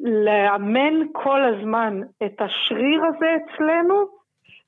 לאמן 0.00 0.94
כל 1.12 1.40
הזמן 1.44 2.00
את 2.24 2.40
השריר 2.40 3.02
הזה 3.04 3.36
אצלנו 3.36 3.94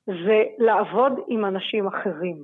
זה 0.06 0.44
לעבוד 0.58 1.12
עם 1.28 1.44
אנשים 1.44 1.86
אחרים. 1.86 2.36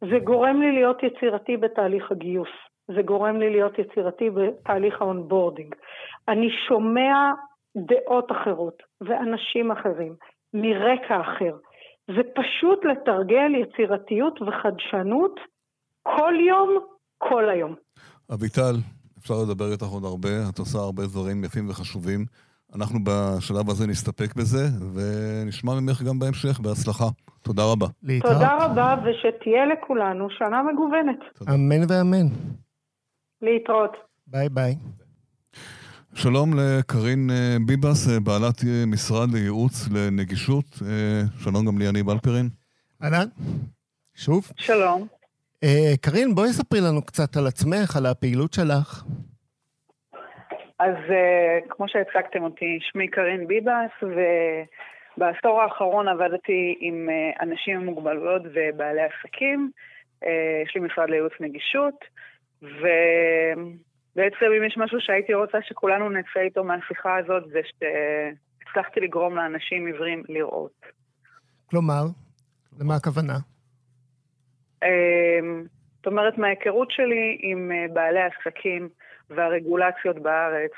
זה 0.00 0.18
גורם 0.18 0.60
לי 0.60 0.72
להיות 0.72 1.02
יצירתי 1.02 1.56
בתהליך 1.56 2.12
הגיוס, 2.12 2.48
זה 2.88 3.02
גורם 3.02 3.40
לי 3.40 3.50
להיות 3.50 3.78
יצירתי 3.78 4.30
בתהליך 4.30 5.02
ה 5.02 5.08
onboarding. 5.08 5.74
אני 6.28 6.50
שומע 6.68 7.32
דעות 7.76 8.32
אחרות 8.32 8.82
ואנשים 9.00 9.70
אחרים 9.70 10.14
מרקע 10.54 11.20
אחר. 11.20 11.56
זה 12.06 12.22
פשוט 12.34 12.84
לתרגל 12.84 13.54
יצירתיות 13.54 14.42
וחדשנות 14.42 15.40
כל 16.02 16.34
יום, 16.40 16.78
כל 17.28 17.50
היום. 17.50 17.74
אביטל, 18.34 18.76
אפשר 19.18 19.34
לדבר 19.42 19.72
איתך 19.72 19.86
עוד 19.86 20.04
הרבה, 20.04 20.28
את 20.48 20.58
עושה 20.58 20.78
הרבה 20.78 21.02
דברים 21.02 21.44
יפים 21.44 21.70
וחשובים. 21.70 22.24
אנחנו 22.74 22.98
בשלב 23.04 23.70
הזה 23.70 23.86
נסתפק 23.86 24.34
בזה, 24.36 24.64
ונשמע 24.94 25.80
ממך 25.80 26.02
גם 26.02 26.18
בהמשך. 26.18 26.60
בהצלחה. 26.60 27.04
תודה 27.42 27.62
רבה. 27.72 27.86
להתראות. 28.02 28.34
תודה 28.34 28.56
רבה, 28.60 28.94
ושתהיה 29.04 29.66
לכולנו 29.66 30.30
שנה 30.30 30.62
מגוונת. 30.62 31.48
אמן 31.54 31.82
ואמן. 31.88 32.26
להתראות. 33.42 33.92
ביי 34.26 34.48
ביי. 34.48 34.76
שלום 36.14 36.50
לקרין 36.54 37.30
אה, 37.30 37.56
ביבס, 37.66 38.08
אה, 38.08 38.20
בעלת 38.20 38.64
אה, 38.64 38.84
משרד 38.86 39.28
לייעוץ 39.32 39.88
לנגישות. 39.94 40.64
שלום 41.38 41.66
גם 41.66 41.78
ליאני 41.78 42.02
בלפרין. 42.02 42.48
אהלן, 43.02 43.26
שוב. 44.14 44.50
שלום. 44.56 45.06
קרין, 46.00 46.34
בואי 46.34 46.48
ספרי 46.48 46.80
לנו 46.80 47.02
קצת 47.02 47.36
על 47.36 47.46
עצמך, 47.46 47.96
על 47.96 48.06
הפעילות 48.06 48.52
שלך. 48.52 49.04
אז 50.78 50.96
כמו 51.68 51.86
שהצגתם 51.88 52.42
אותי, 52.42 52.78
שמי 52.80 53.08
קרין 53.08 53.46
ביבס, 53.46 53.94
ובעשור 54.02 55.60
האחרון 55.62 56.08
עבדתי 56.08 56.78
עם 56.80 57.08
אנשים 57.40 57.80
עם 57.80 57.84
מוגבלויות 57.86 58.42
ובעלי 58.44 59.00
עסקים. 59.02 59.70
יש 60.64 60.74
לי 60.74 60.80
משרד 60.80 61.10
לייעוץ 61.10 61.32
נגישות, 61.40 61.94
ו... 62.62 62.86
בעצם 64.16 64.46
אם 64.58 64.64
יש 64.66 64.74
משהו 64.78 65.00
שהייתי 65.00 65.34
רוצה 65.34 65.58
שכולנו 65.62 66.08
נצא 66.10 66.40
איתו 66.40 66.64
מהשיחה 66.64 67.16
הזאת, 67.16 67.42
זה 67.52 67.60
שהצלחתי 67.64 69.00
לגרום 69.00 69.36
לאנשים 69.36 69.86
עיוורים 69.86 70.22
לראות. 70.28 70.86
כלומר, 71.70 72.02
למה 72.80 72.96
הכוונה? 72.96 73.38
אמ, 74.82 75.64
זאת 75.96 76.06
אומרת, 76.06 76.38
מההיכרות 76.38 76.90
שלי 76.90 77.38
עם 77.40 77.72
אה, 77.72 77.86
בעלי 77.92 78.20
עסקים 78.22 78.88
והרגולציות 79.30 80.18
בארץ, 80.18 80.70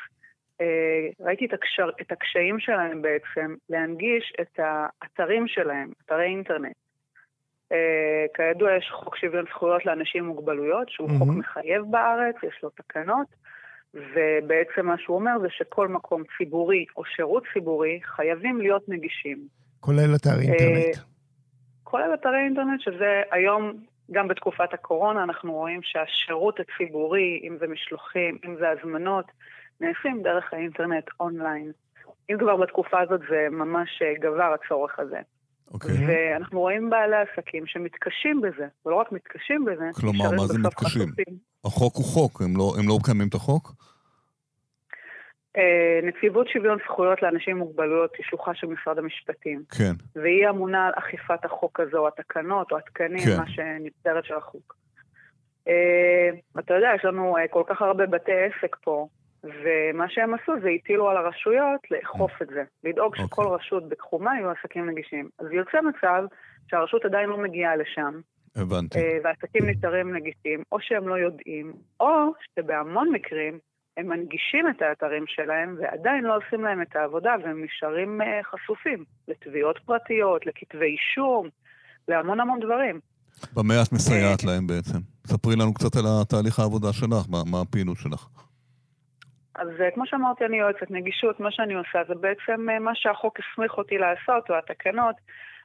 אה, 0.61 1.09
ראיתי 1.21 1.47
את, 1.47 1.53
הקשר, 1.53 1.91
את 2.01 2.13
הקשיים 2.13 2.61
שלהם 2.61 3.03
בעצם 3.03 3.55
להנגיש 3.69 4.33
את 4.41 4.59
האתרים 4.59 5.49
שלהם, 5.49 5.91
אתרי 6.05 6.25
אינטרנט. 6.25 6.75
Uh, 7.73 7.77
כידוע, 8.35 8.77
יש 8.77 8.91
חוק 8.93 9.17
שוויון 9.17 9.45
זכויות 9.51 9.87
לאנשים 9.87 10.25
עם 10.25 10.31
מוגבלויות, 10.31 10.89
שהוא 10.89 11.09
mm-hmm. 11.09 11.19
חוק 11.19 11.29
מחייב 11.29 11.83
בארץ, 11.91 12.35
יש 12.43 12.61
לו 12.63 12.71
תקנות, 12.71 13.27
ובעצם 13.95 14.87
מה 14.87 14.99
שהוא 14.99 15.17
אומר 15.17 15.39
זה 15.43 15.49
שכל 15.51 15.89
מקום 15.89 16.23
ציבורי 16.39 16.85
או 16.97 17.05
שירות 17.05 17.45
ציבורי 17.53 18.01
חייבים 18.03 18.61
להיות 18.61 18.89
נגישים. 18.89 19.39
כולל 19.81 20.15
אתר 20.17 20.41
אינטרנט. 20.41 20.97
כולל 21.85 22.15
אתרי 22.15 22.39
אינטרנט, 22.45 22.81
שזה 22.81 23.23
היום, 23.31 23.73
גם 24.13 24.29
בתקופת 24.29 24.73
הקורונה, 24.73 25.23
אנחנו 25.23 25.53
רואים 25.53 25.81
שהשירות 25.83 26.61
הציבורי, 26.61 27.41
אם 27.45 27.57
זה 27.61 27.67
משלוחים, 27.67 28.39
אם 28.45 28.57
זה 28.61 28.65
הזמנות, 28.71 29.25
נעשים 29.81 30.23
דרך 30.23 30.53
האינטרנט 30.53 31.05
אונליין. 31.21 31.73
אם 32.31 32.37
כבר 32.39 32.57
בתקופה 32.57 33.01
הזאת 33.01 33.21
זה 33.31 33.47
ממש 33.51 34.03
אה, 34.03 34.15
גבר 34.21 34.55
הצורך 34.55 34.99
הזה. 34.99 35.21
אוקיי. 35.75 35.91
ואנחנו 36.07 36.61
רואים 36.61 36.91
בעלי 36.91 37.17
עסקים 37.17 37.67
שמתקשים 37.67 38.41
בזה, 38.41 38.67
ולא 38.87 38.97
רק 38.97 39.13
מתקשים 39.13 39.65
בזה, 39.65 39.85
כלומר, 40.01 40.31
מה 40.31 40.47
זה 40.47 40.59
מתקשים? 40.59 41.03
חשופים. 41.03 41.39
החוק 41.65 41.97
הוא 41.97 42.05
חוק, 42.05 42.43
הם 42.43 42.57
לא, 42.57 42.73
הם 42.79 42.89
לא 42.89 42.97
מקיימים 43.01 43.29
את 43.29 43.35
החוק? 43.35 43.73
אה, 45.57 46.01
נציבות 46.03 46.49
שוויון 46.49 46.79
זכויות 46.85 47.23
לאנשים 47.23 47.57
עם 47.57 47.59
מוגבלויות 47.59 48.17
היא 48.19 48.27
שלוחה 48.29 48.55
של 48.55 48.67
משרד 48.67 48.99
המשפטים. 48.99 49.63
כן. 49.79 49.93
והיא 50.17 50.49
אמונה 50.49 50.87
על 50.87 50.93
אכיפת 50.95 51.45
החוק 51.45 51.81
הזה, 51.81 51.97
או 51.97 52.09
התקנות, 52.09 52.73
או 52.73 52.77
התקנים, 52.77 53.25
כן. 53.25 53.37
מה 53.37 53.49
שנבצרת 53.49 54.25
של 54.25 54.35
החוק. 54.35 54.77
אה, 55.69 56.31
אתה 56.59 56.75
יודע, 56.75 56.89
יש 56.97 57.05
לנו 57.05 57.37
אה, 57.37 57.49
כל 57.49 57.63
כך 57.67 57.83
הרבה 57.83 58.07
בתי 58.07 58.33
עסק 58.33 58.77
פה, 58.77 59.09
ומה 59.45 60.09
שהם 60.09 60.35
עשו 60.35 60.53
זה 60.63 60.69
הטילו 60.69 61.11
על 61.11 61.17
הרשויות 61.17 61.81
לאכוף 61.91 62.43
את 62.43 62.47
זה, 62.47 62.63
לדאוג 62.85 63.15
okay. 63.15 63.19
שכל 63.19 63.43
אוקיי. 63.43 63.57
רשות 63.57 63.89
בתחומה 63.89 64.35
יהיו 64.37 64.51
עסקים 64.51 64.91
נגישים. 64.91 65.29
אז 65.39 65.47
יוצא 65.53 65.79
מצב 65.81 66.25
שהרשות 66.71 67.05
עדיין 67.05 67.29
לא 67.29 67.39
מגיעה 67.39 67.77
לשם. 67.77 68.21
הבנתי. 68.57 68.99
אה, 68.99 69.19
ועסקים 69.25 69.69
נשארים 69.69 70.15
נגישים, 70.15 70.63
או 70.73 70.81
שהם 70.81 71.09
לא 71.09 71.15
יודעים, 71.15 71.73
או 72.01 72.33
שבהמון 72.57 73.09
מקרים 73.13 73.59
הם 73.97 74.09
מנגישים 74.09 74.69
את 74.69 74.83
האתרים 74.83 75.25
שלהם 75.27 75.77
ועדיין 75.81 76.25
לא 76.25 76.37
עושים 76.37 76.65
להם 76.65 76.83
את 76.83 76.97
העבודה 76.97 77.35
והם 77.45 77.65
נשארים 77.65 78.23
אה, 78.23 78.41
חשופים 78.43 79.05
לתביעות 79.29 79.79
פרטיות, 79.85 80.47
לכתבי 80.47 80.87
אישום, 80.87 81.49
להמון 82.09 82.41
המון 82.41 82.61
דברים. 82.61 83.01
במה 83.57 83.75
את 83.83 83.93
מסייעת 83.93 84.45
להם 84.45 84.67
בעצם? 84.67 84.99
ספרי 85.27 85.57
לנו 85.57 85.75
קצת 85.75 85.97
על 85.97 86.05
התהליך 86.23 86.59
העבודה 86.59 86.93
שלך, 86.93 87.31
מה, 87.31 87.39
מה 87.51 87.61
הפעילות 87.61 87.97
שלך. 87.97 88.29
אז 89.55 89.69
אה, 89.81 89.91
כמו 89.95 90.07
שאמרתי, 90.07 90.45
אני 90.45 90.57
יועצת 90.57 90.91
נגישות, 90.91 91.41
מה 91.41 91.51
שאני 91.51 91.75
עושה 91.75 91.99
זה 92.09 92.15
בעצם 92.15 92.71
אה, 92.71 92.79
מה 92.79 92.95
שהחוק 92.95 93.39
הסמיך 93.41 93.73
אותי 93.79 93.99
לעשות, 93.99 94.51
או 94.51 94.55
התקנות. 94.55 95.17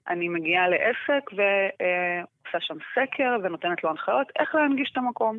אני 0.07 0.29
מגיעה 0.29 0.69
לעסק 0.69 1.23
ועושה 1.31 2.59
שם 2.59 2.77
סקר 2.93 3.37
ונותנת 3.43 3.83
לו 3.83 3.89
הנחיות 3.89 4.27
איך 4.39 4.55
להנגיש 4.55 4.89
את 4.91 4.97
המקום. 4.97 5.37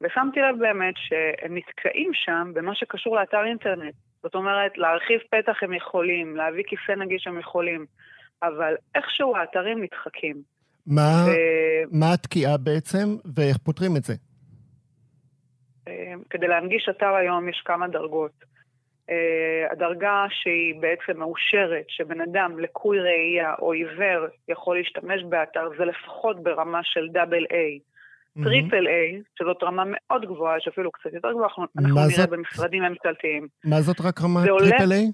ושמתי 0.00 0.40
לב 0.40 0.58
באמת 0.58 0.94
שהם 0.96 1.56
נתקעים 1.56 2.10
שם 2.14 2.52
במה 2.54 2.74
שקשור 2.74 3.16
לאתר 3.16 3.44
אינטרנט. 3.44 3.94
זאת 4.22 4.34
אומרת, 4.34 4.78
להרחיב 4.78 5.20
פתח 5.30 5.62
הם 5.62 5.72
יכולים, 5.72 6.36
להביא 6.36 6.64
כיסא 6.66 6.92
נגיש 6.92 7.26
הם 7.26 7.38
יכולים, 7.38 7.86
אבל 8.42 8.74
איכשהו 8.94 9.36
האתרים 9.36 9.82
נדחקים. 9.82 10.36
מה, 10.86 11.26
ו... 11.26 11.30
מה 11.98 12.12
התקיעה 12.14 12.56
בעצם, 12.56 13.16
ואיך 13.34 13.58
פותרים 13.58 13.96
את 13.96 14.02
זה? 14.02 14.14
אה, 15.88 16.14
כדי 16.30 16.46
להנגיש 16.46 16.88
אתר 16.90 17.14
היום 17.14 17.48
יש 17.48 17.62
כמה 17.64 17.88
דרגות. 17.88 18.32
אה, 19.10 19.72
הדרגה 19.72 20.26
שהיא 20.30 20.80
בעצם 20.80 21.18
מאושרת, 21.18 21.84
שבן 21.88 22.20
אדם 22.20 22.58
לקוי 22.58 23.00
ראייה 23.00 23.54
או 23.58 23.72
עיוור 23.72 24.26
יכול 24.48 24.76
להשתמש 24.76 25.22
באתר, 25.28 25.68
זה 25.78 25.84
לפחות 25.84 26.42
ברמה 26.42 26.80
של 26.82 27.08
double 27.12 27.44
A. 27.50 27.78
triple 28.44 28.86
A, 28.86 29.22
שזאת 29.38 29.62
רמה 29.62 29.82
מאוד 29.86 30.24
גבוהה, 30.24 30.60
שאפילו 30.60 30.92
קצת 30.92 31.12
יותר 31.12 31.30
גבוהה, 31.30 31.46
אנחנו 31.48 31.66
נראה 31.76 32.08
זאת? 32.08 32.30
במשרדים 32.30 32.82
ממשלתיים. 32.82 33.46
מה 33.64 33.80
זאת 33.80 34.00
רק 34.00 34.20
רמה 34.20 34.40
triple 34.46 34.92
A? 34.92 35.06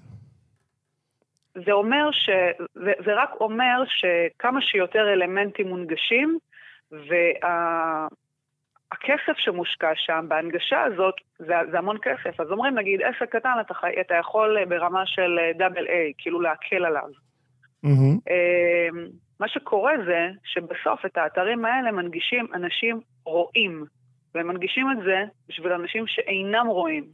זה 1.65 1.71
אומר 1.71 2.11
ש... 2.11 2.29
זה, 2.73 2.91
זה 3.05 3.11
רק 3.15 3.29
אומר 3.39 3.83
שכמה 3.87 4.61
שיותר 4.61 5.13
אלמנטים 5.13 5.67
מונגשים, 5.67 6.37
וה... 6.91 8.07
הכסף 8.91 9.37
שמושקע 9.37 9.91
שם, 9.95 10.25
בהנגשה 10.27 10.81
הזאת, 10.83 11.15
זה, 11.39 11.53
זה 11.71 11.77
המון 11.77 11.97
כסף. 12.01 12.39
אז 12.39 12.51
אומרים, 12.51 12.75
נגיד, 12.75 13.01
עסק 13.01 13.35
קטן, 13.35 13.53
אתה, 13.61 13.73
אתה 14.01 14.15
יכול 14.15 14.57
ברמה 14.69 15.05
של 15.05 15.39
דאבל 15.57 15.87
אה, 15.87 15.93
איי, 15.93 16.13
כאילו 16.17 16.41
להקל 16.41 16.85
עליו. 16.85 17.09
Mm-hmm. 17.85 18.29
מה 19.39 19.47
שקורה 19.47 19.93
זה 20.05 20.29
שבסוף 20.43 21.05
את 21.05 21.17
האתרים 21.17 21.65
האלה 21.65 21.91
מנגישים 21.91 22.47
אנשים 22.53 22.99
רואים, 23.25 23.85
והם 24.35 24.47
מנגישים 24.47 24.91
את 24.91 24.97
זה 25.05 25.23
בשביל 25.49 25.71
אנשים 25.71 26.07
שאינם 26.07 26.67
רואים. 26.67 27.05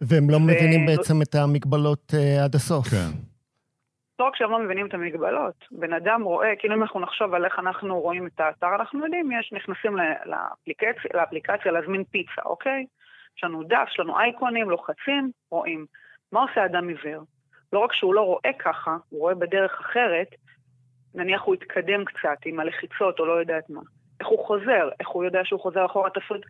והם 0.00 0.30
לא 0.30 0.36
ו... 0.36 0.40
מבינים 0.40 0.86
בעצם 0.86 1.22
את 1.22 1.34
המגבלות 1.34 2.12
uh, 2.12 2.44
עד 2.44 2.54
הסוף. 2.54 2.86
כן. 2.88 3.30
לא 4.18 4.24
רק 4.24 4.36
שהם 4.36 4.50
לא 4.50 4.58
מבינים 4.58 4.86
את 4.86 4.94
המגבלות, 4.94 5.54
בן 5.70 5.92
אדם 5.92 6.22
רואה, 6.22 6.56
כאילו 6.58 6.74
אם 6.74 6.82
אנחנו 6.82 7.00
נחשוב 7.00 7.34
על 7.34 7.44
איך 7.44 7.58
אנחנו 7.58 8.00
רואים 8.00 8.26
את 8.26 8.40
האתר, 8.40 8.74
אנחנו 8.74 9.04
יודעים, 9.04 9.32
יש, 9.32 9.52
נכנסים 9.52 9.96
לאפליקציה, 10.26 11.10
לאפליקציה 11.14 11.72
להזמין 11.72 12.04
פיצה, 12.04 12.42
אוקיי? 12.44 12.86
יש 13.36 13.44
לנו 13.44 13.62
דף, 13.62 13.88
יש 13.90 14.00
לנו 14.00 14.18
אייקונים, 14.18 14.70
לוחצים, 14.70 15.30
רואים. 15.50 15.86
מה 16.32 16.40
עושה 16.40 16.64
אדם 16.64 16.88
עיוור? 16.88 17.22
לא 17.72 17.78
רק 17.78 17.92
שהוא 17.92 18.14
לא 18.14 18.20
רואה 18.20 18.52
ככה, 18.58 18.96
הוא 19.08 19.20
רואה 19.20 19.34
בדרך 19.34 19.80
אחרת, 19.80 20.28
נניח 21.14 21.42
הוא 21.42 21.54
התקדם 21.54 22.04
קצת 22.04 22.38
עם 22.44 22.60
הלחיצות 22.60 23.20
או 23.20 23.26
לא 23.26 23.32
יודעת 23.32 23.70
מה. 23.70 23.80
איך 24.20 24.28
הוא 24.28 24.46
חוזר, 24.46 24.88
איך 25.00 25.08
הוא 25.08 25.24
יודע 25.24 25.40
שהוא 25.44 25.60
חוזר 25.60 25.86
אחורה 25.86 26.10
תפריט. 26.10 26.42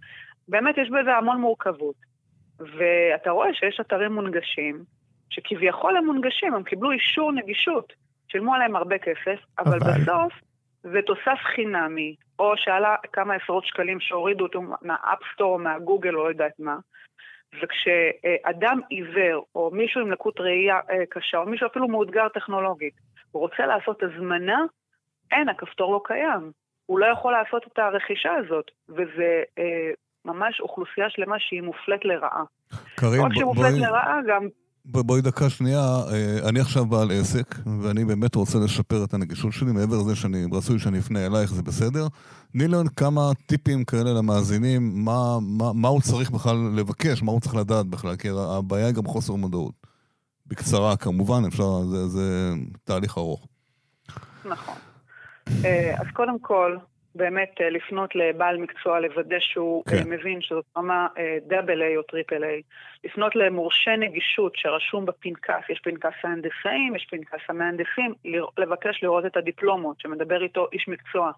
באמת 0.48 0.74
יש 0.78 0.88
בזה 0.90 1.16
המון 1.16 1.40
מורכבות. 1.40 1.94
ואתה 2.60 3.30
רואה 3.30 3.54
שיש 3.54 3.80
אתרים 3.80 4.12
מונגשים, 4.12 4.84
שכביכול 5.30 5.96
הם 5.96 6.06
מונגשים, 6.06 6.54
הם 6.54 6.62
קיבלו 6.62 6.92
אישור 6.92 7.32
נגישות, 7.32 7.92
שילמו 8.28 8.54
עליהם 8.54 8.76
הרבה 8.76 8.98
כסף, 8.98 9.40
אבל, 9.58 9.78
אבל... 9.82 9.90
בסוף 9.90 10.32
זה 10.82 10.98
תוסף 11.06 11.38
חינמי, 11.54 12.14
או 12.38 12.52
שעלה 12.56 12.96
כמה 13.12 13.34
עשרות 13.34 13.66
שקלים 13.66 14.00
שהורידו 14.00 14.44
אותו 14.44 14.62
מה 14.82 14.96
App 14.96 15.17
Store 15.17 15.52
או 15.52 15.58
מהגוגל 15.58 16.14
או 16.14 16.24
לא 16.24 16.28
יודעת 16.28 16.52
מה, 16.58 16.76
וכשאדם 17.62 18.80
עיוור, 18.88 19.44
או 19.54 19.70
מישהו 19.72 20.00
עם 20.00 20.12
לקות 20.12 20.40
ראייה 20.40 20.80
אה, 20.90 21.06
קשה, 21.10 21.38
או 21.38 21.46
מישהו 21.46 21.66
אפילו 21.66 21.88
מאותגר 21.88 22.28
טכנולוגית, 22.28 22.94
הוא 23.32 23.42
רוצה 23.42 23.66
לעשות 23.66 24.02
הזמנה, 24.02 24.58
אין, 25.32 25.48
הכפתור 25.48 25.92
לא 25.92 26.00
קיים. 26.04 26.52
הוא 26.86 26.98
לא 26.98 27.06
יכול 27.06 27.32
לעשות 27.32 27.62
את 27.72 27.78
הרכישה 27.78 28.30
הזאת, 28.34 28.70
וזה 28.88 29.42
אה, 29.58 29.90
ממש 30.24 30.60
אוכלוסייה 30.60 31.10
שלמה 31.10 31.36
שהיא 31.38 31.62
מופלית 31.62 32.04
לרעה. 32.04 32.44
קרין, 32.94 33.20
בואי... 33.20 33.44
מופלית 33.44 33.74
לרעה, 33.74 34.18
גם... 34.28 34.48
בואי 34.84 35.20
דקה 35.20 35.50
שנייה, 35.50 35.80
אה, 36.12 36.48
אני 36.48 36.60
עכשיו 36.60 36.84
בעל 36.86 37.10
עסק, 37.10 37.54
ואני 37.82 38.04
באמת 38.04 38.34
רוצה 38.34 38.58
לשפר 38.64 39.04
את 39.04 39.14
הנגישות 39.14 39.52
שלי, 39.52 39.72
מעבר 39.72 39.96
לזה 39.96 40.16
שאני, 40.16 40.44
רצוי 40.52 40.78
שאני 40.78 40.98
אפנה 40.98 41.26
אלייך, 41.26 41.52
זה 41.52 41.62
בסדר. 41.62 42.06
תני 42.52 42.68
לנו 42.68 42.94
כמה 42.96 43.20
טיפים 43.46 43.84
כאלה 43.84 44.12
למאזינים, 44.18 44.92
מה, 45.04 45.38
מה, 45.40 45.72
מה 45.74 45.88
הוא 45.88 46.00
צריך 46.00 46.30
בכלל 46.30 46.56
לבקש, 46.76 47.22
מה 47.22 47.32
הוא 47.32 47.40
צריך 47.40 47.54
לדעת 47.54 47.86
בכלל, 47.86 48.16
כי 48.16 48.28
הבעיה 48.58 48.86
היא 48.86 48.94
גם 48.94 49.04
חוסר 49.04 49.34
מודעות. 49.34 49.79
בקצרה, 50.50 50.96
כמובן, 50.96 51.42
אפשר, 51.48 51.80
זה, 51.90 52.06
זה 52.06 52.22
תהליך 52.84 53.18
ארוך. 53.18 53.46
נכון. 54.44 54.74
אה, 55.64 55.94
אז 55.98 56.06
קודם 56.12 56.38
כל, 56.38 56.76
באמת 57.14 57.54
אה, 57.60 57.70
לפנות 57.70 58.14
לבעל 58.14 58.56
מקצוע, 58.56 59.00
לוודא 59.00 59.36
שהוא 59.40 59.82
אה, 59.88 59.92
כן. 59.92 60.10
מבין 60.10 60.42
שזאת 60.42 60.64
רמה 60.76 61.06
double 61.46 61.82
A 61.82 61.96
או 61.96 62.02
triple 62.02 62.44
A. 62.44 62.62
לפנות 63.04 63.36
למורשה 63.36 63.96
נגישות 63.96 64.52
שרשום 64.56 65.06
בפנקס, 65.06 65.70
יש 65.70 65.80
פנקס 65.84 66.16
ההנדסאים, 66.24 66.96
יש 66.96 67.06
פנקס 67.10 67.40
המהנדסים, 67.48 68.14
לבקש 68.58 69.02
לראות 69.02 69.26
את 69.26 69.36
הדיפלומות, 69.36 70.00
שמדבר 70.00 70.42
איתו 70.42 70.66
איש 70.72 70.88
מקצוע. 70.88 71.30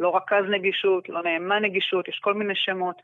לא 0.00 0.16
רכז 0.16 0.44
נגישות, 0.50 1.08
לא 1.08 1.22
נאמן 1.22 1.62
נגישות, 1.62 2.08
יש 2.08 2.18
כל 2.22 2.34
מיני 2.34 2.54
שמות. 2.56 2.96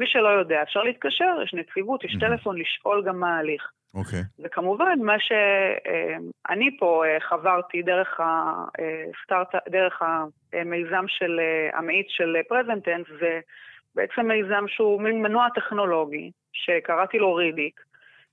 מי 0.00 0.06
שלא 0.06 0.28
יודע, 0.28 0.62
אפשר 0.62 0.82
להתקשר, 0.82 1.36
יש 1.44 1.54
נציבות, 1.54 2.04
יש 2.04 2.16
טלפון, 2.20 2.58
לשאול 2.58 3.04
גם 3.06 3.20
מה 3.20 3.36
ההליך. 3.36 3.70
אוקיי. 3.94 4.20
Okay. 4.20 4.44
וכמובן, 4.44 4.98
מה 5.02 5.20
שאני 5.20 6.68
אה, 6.68 6.78
פה 6.78 7.04
אה, 7.06 7.20
חברתי 7.20 7.82
דרך, 7.82 8.20
הסטארט, 8.20 9.54
אה, 9.54 9.60
דרך 9.68 10.02
המיזם 10.52 11.04
של, 11.08 11.40
המאיץ 11.72 12.06
של 12.08 12.36
פרזנטנס, 12.48 13.06
זה 13.20 13.40
בעצם 13.94 14.26
מיזם 14.26 14.64
שהוא 14.68 15.02
מין 15.02 15.22
מנוע 15.22 15.48
טכנולוגי, 15.54 16.30
שקראתי 16.52 17.18
לו 17.18 17.34
רידיק, 17.34 17.80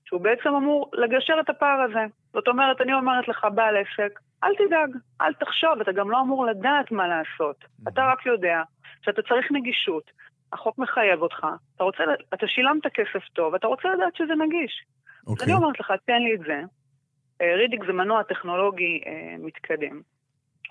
שהוא 0.04 0.20
בעצם 0.20 0.48
אמור 0.48 0.90
לגשר 0.92 1.34
את 1.40 1.50
הפער 1.50 1.80
הזה. 1.80 2.04
זאת 2.32 2.48
אומרת, 2.48 2.80
אני 2.80 2.94
אומרת 2.94 3.28
לך, 3.28 3.46
בעל 3.54 3.76
עסק, 3.76 4.20
אל 4.44 4.54
תדאג, 4.54 4.90
אל 5.20 5.32
תחשוב, 5.32 5.80
אתה 5.80 5.92
גם 5.92 6.10
לא 6.10 6.20
אמור 6.20 6.46
לדעת 6.46 6.92
מה 6.92 7.08
לעשות. 7.08 7.56
Mm-hmm. 7.64 7.90
אתה 7.92 8.12
רק 8.12 8.26
יודע 8.26 8.62
שאתה 9.02 9.22
צריך 9.22 9.46
נגישות, 9.52 10.10
החוק 10.52 10.78
מחייב 10.78 11.22
אותך, 11.22 11.46
אתה, 11.76 11.84
רוצה, 11.84 12.02
אתה 12.34 12.46
שילמת 12.48 12.86
כסף 12.86 13.28
טוב, 13.32 13.54
אתה 13.54 13.66
רוצה 13.66 13.88
לדעת 13.94 14.16
שזה 14.16 14.34
נגיש. 14.34 14.84
אוקיי. 15.26 15.44
אני 15.46 15.54
אומרת 15.54 15.80
לך, 15.80 15.92
תן 16.06 16.22
לי 16.22 16.34
את 16.34 16.40
זה. 16.46 16.60
אה, 17.40 17.54
רידיק 17.56 17.80
זה 17.86 17.92
מנוע 17.92 18.22
טכנולוגי 18.22 19.00
אה, 19.06 19.36
מתקדם. 19.38 20.00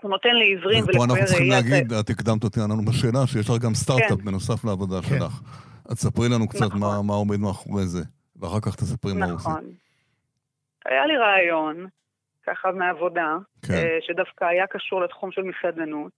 הוא 0.02 0.12
נותן 0.12 0.36
לי 0.36 0.46
עיוורים 0.46 0.84
ולקויי 0.84 0.98
ראייה... 0.98 1.06
ופה 1.06 1.14
אנחנו 1.14 1.26
צריכים 1.26 1.50
להגיד, 1.50 1.94
את 1.94 2.10
הקדמת 2.10 2.44
אותי 2.44 2.60
לנו 2.60 2.86
בשאלה, 2.86 3.28
שיש 3.28 3.50
לך 3.50 3.56
גם 3.64 3.74
סטארט-אפ 3.74 4.20
כן. 4.20 4.26
בנוסף 4.26 4.66
לעבודה 4.66 5.02
כן. 5.02 5.20
שלך. 5.20 5.42
אז 5.90 5.98
ספרי 5.98 6.30
לנו 6.30 6.48
קצת 6.48 6.66
נכון. 6.66 6.80
מה, 6.80 7.02
מה 7.04 7.14
עומד 7.14 7.40
מאחורי 7.40 7.84
זה, 7.84 8.04
ואחר 8.40 8.60
כך 8.62 8.76
תספרי. 8.76 9.14
מה 9.14 9.26
הוא 9.26 9.36
עושה. 9.36 9.50
נכון. 9.50 9.64
היה 10.86 11.06
לי 11.06 11.18
רעיון, 11.18 11.88
ככה 12.48 12.72
מעבודה, 12.72 13.38
כן. 13.68 13.74
אה, 13.74 13.98
שדווקא 14.02 14.46
היה 14.46 14.68
קשור 14.68 15.02
לתחום 15.02 15.32
של 15.32 15.42
מסעדנות, 15.42 16.12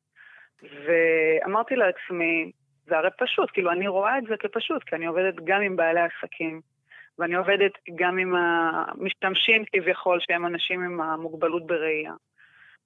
ואמרתי 0.64 1.76
לעצמי, 1.76 2.52
זה 2.88 2.98
הרי 2.98 3.10
פשוט, 3.20 3.50
כאילו 3.54 3.72
אני 3.72 3.88
רואה 3.88 4.18
את 4.18 4.24
זה 4.30 4.36
כפשוט, 4.40 4.84
כי 4.84 4.96
אני 4.96 5.06
עובדת 5.06 5.36
גם 5.44 5.62
עם 5.62 5.76
בעלי 5.76 6.00
עסקים, 6.00 6.62
ואני 7.20 7.36
עובדת 7.36 7.72
גם 7.96 8.18
עם 8.18 8.36
המשתמשים 8.36 9.64
כביכול, 9.72 10.20
שהם 10.20 10.46
אנשים 10.46 10.82
עם 10.82 11.02
המוגבלות 11.02 11.68
בראייה. 11.68 12.14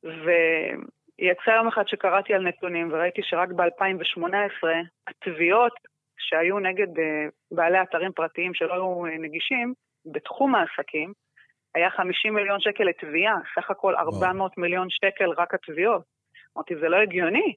ויצא 0.04 1.52
יום 1.58 1.68
אחד 1.68 1.88
שקראתי 1.88 2.34
על 2.34 2.48
נתונים 2.48 2.90
וראיתי 2.92 3.22
שרק 3.24 3.50
ב-2018 3.50 4.68
התביעות 5.08 5.74
שהיו 6.18 6.60
נגד 6.60 7.00
אה, 7.00 7.26
בעלי 7.52 7.82
אתרים 7.82 8.12
פרטיים 8.12 8.54
שלא 8.54 8.74
היו 8.74 9.06
אה, 9.06 9.18
נגישים, 9.20 9.74
בתחום 10.06 10.56
העסקים, 10.56 11.14
היה 11.76 11.90
50 11.90 12.34
מיליון 12.34 12.60
שקל 12.60 12.84
לתביעה, 12.84 13.36
סך 13.56 13.72
הכל 13.72 13.96
400 13.96 14.58
מיליון 14.58 14.88
שקל 14.90 15.30
רק 15.38 15.54
התביעות. 15.54 16.02
אמרתי, 16.58 16.76
זה 16.76 16.90
לא 16.90 16.98
הגיוני. 16.98 17.54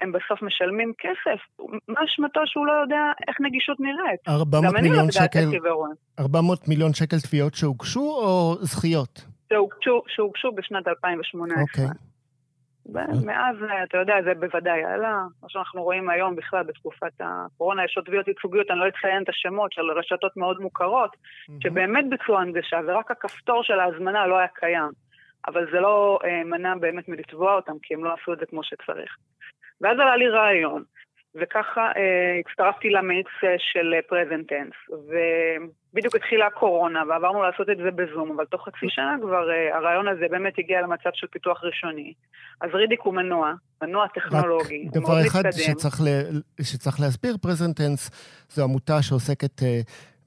הם 0.00 0.12
בסוף 0.12 0.42
משלמים 0.42 0.92
כסף. 0.98 1.40
מה 1.88 2.04
אשמתו 2.04 2.40
שהוא 2.46 2.66
לא 2.66 2.72
יודע 2.72 3.12
איך 3.28 3.36
נגישות 3.40 3.80
נראית? 3.80 4.20
400 4.28 4.74
לא 4.74 4.80
מיליון 4.80 5.10
שקל, 5.10 5.48
400 6.18 6.68
מיליון 6.68 6.94
שקל 6.94 7.16
תביעות 7.20 7.54
שהוגשו 7.54 8.00
או 8.00 8.54
זכיות? 8.60 9.24
שהוגשו, 9.52 10.02
שהוגשו 10.06 10.52
בשנת 10.52 10.88
2018. 10.88 11.62
אוקיי. 11.62 11.84
ומאז, 12.94 13.56
אתה 13.84 13.98
יודע, 13.98 14.14
זה 14.24 14.34
בוודאי 14.34 14.84
עלה. 14.84 15.22
מה 15.42 15.48
שאנחנו 15.48 15.82
רואים 15.82 16.10
היום 16.10 16.36
בכלל 16.36 16.62
בתקופת 16.62 17.12
הקורונה, 17.20 17.84
יש 17.84 17.96
עוד 17.96 18.06
תביעות 18.06 18.28
ייצוגיות, 18.28 18.70
אני 18.70 18.78
לא 18.78 18.88
אציין 18.88 19.22
את 19.22 19.28
השמות 19.28 19.72
של 19.72 19.82
רשתות 19.98 20.36
מאוד 20.36 20.60
מוכרות, 20.60 21.16
שבאמת 21.62 22.04
ביצעו 22.10 22.38
הנגשה, 22.38 22.80
ורק 22.86 23.10
הכפתור 23.10 23.62
של 23.62 23.80
ההזמנה 23.80 24.26
לא 24.26 24.38
היה 24.38 24.48
קיים. 24.54 24.90
אבל 25.46 25.66
זה 25.72 25.80
לא 25.80 26.18
אה, 26.24 26.44
מנע 26.44 26.74
באמת 26.80 27.08
מלתבוע 27.08 27.54
אותם, 27.54 27.72
כי 27.82 27.94
הם 27.94 28.04
לא 28.04 28.14
עשו 28.14 28.32
את 28.32 28.38
זה 28.38 28.46
כמו 28.46 28.64
שצריך. 28.64 29.16
ואז 29.80 29.98
עלה 29.98 30.16
לי 30.16 30.28
רעיון, 30.28 30.82
וככה 31.34 31.80
אה, 31.80 32.40
הצטרפתי 32.40 32.90
למאיץ 32.90 33.26
אה, 33.44 33.54
של 33.58 33.94
פרזנטנס, 34.08 34.76
ובדיוק 34.90 36.16
התחילה 36.16 36.46
הקורונה, 36.46 37.02
ועברנו 37.08 37.42
לעשות 37.42 37.70
את 37.70 37.76
זה 37.76 37.90
בזום, 37.90 38.30
אבל 38.36 38.44
תוך 38.44 38.68
חצי 38.68 38.86
שנה 38.88 39.16
כבר 39.20 39.50
אה, 39.50 39.76
הרעיון 39.76 40.08
הזה 40.08 40.26
באמת 40.30 40.52
הגיע 40.58 40.82
למצב 40.82 41.10
של 41.14 41.26
פיתוח 41.26 41.64
ראשוני. 41.64 42.12
אז 42.60 42.70
רידיק 42.74 43.00
הוא 43.00 43.14
מנוע, 43.14 43.52
מנוע 43.82 44.06
טכנולוגי, 44.14 44.84
רק 44.88 44.94
דבר 44.94 45.26
אחד 45.26 45.42
שצריך, 45.50 46.00
ל... 46.00 46.06
שצריך 46.62 47.00
להסביר, 47.00 47.36
פרזנטנס 47.42 48.10
זו 48.48 48.64
עמותה 48.64 49.02
שעוסקת... 49.02 49.62
אה, 49.62 49.80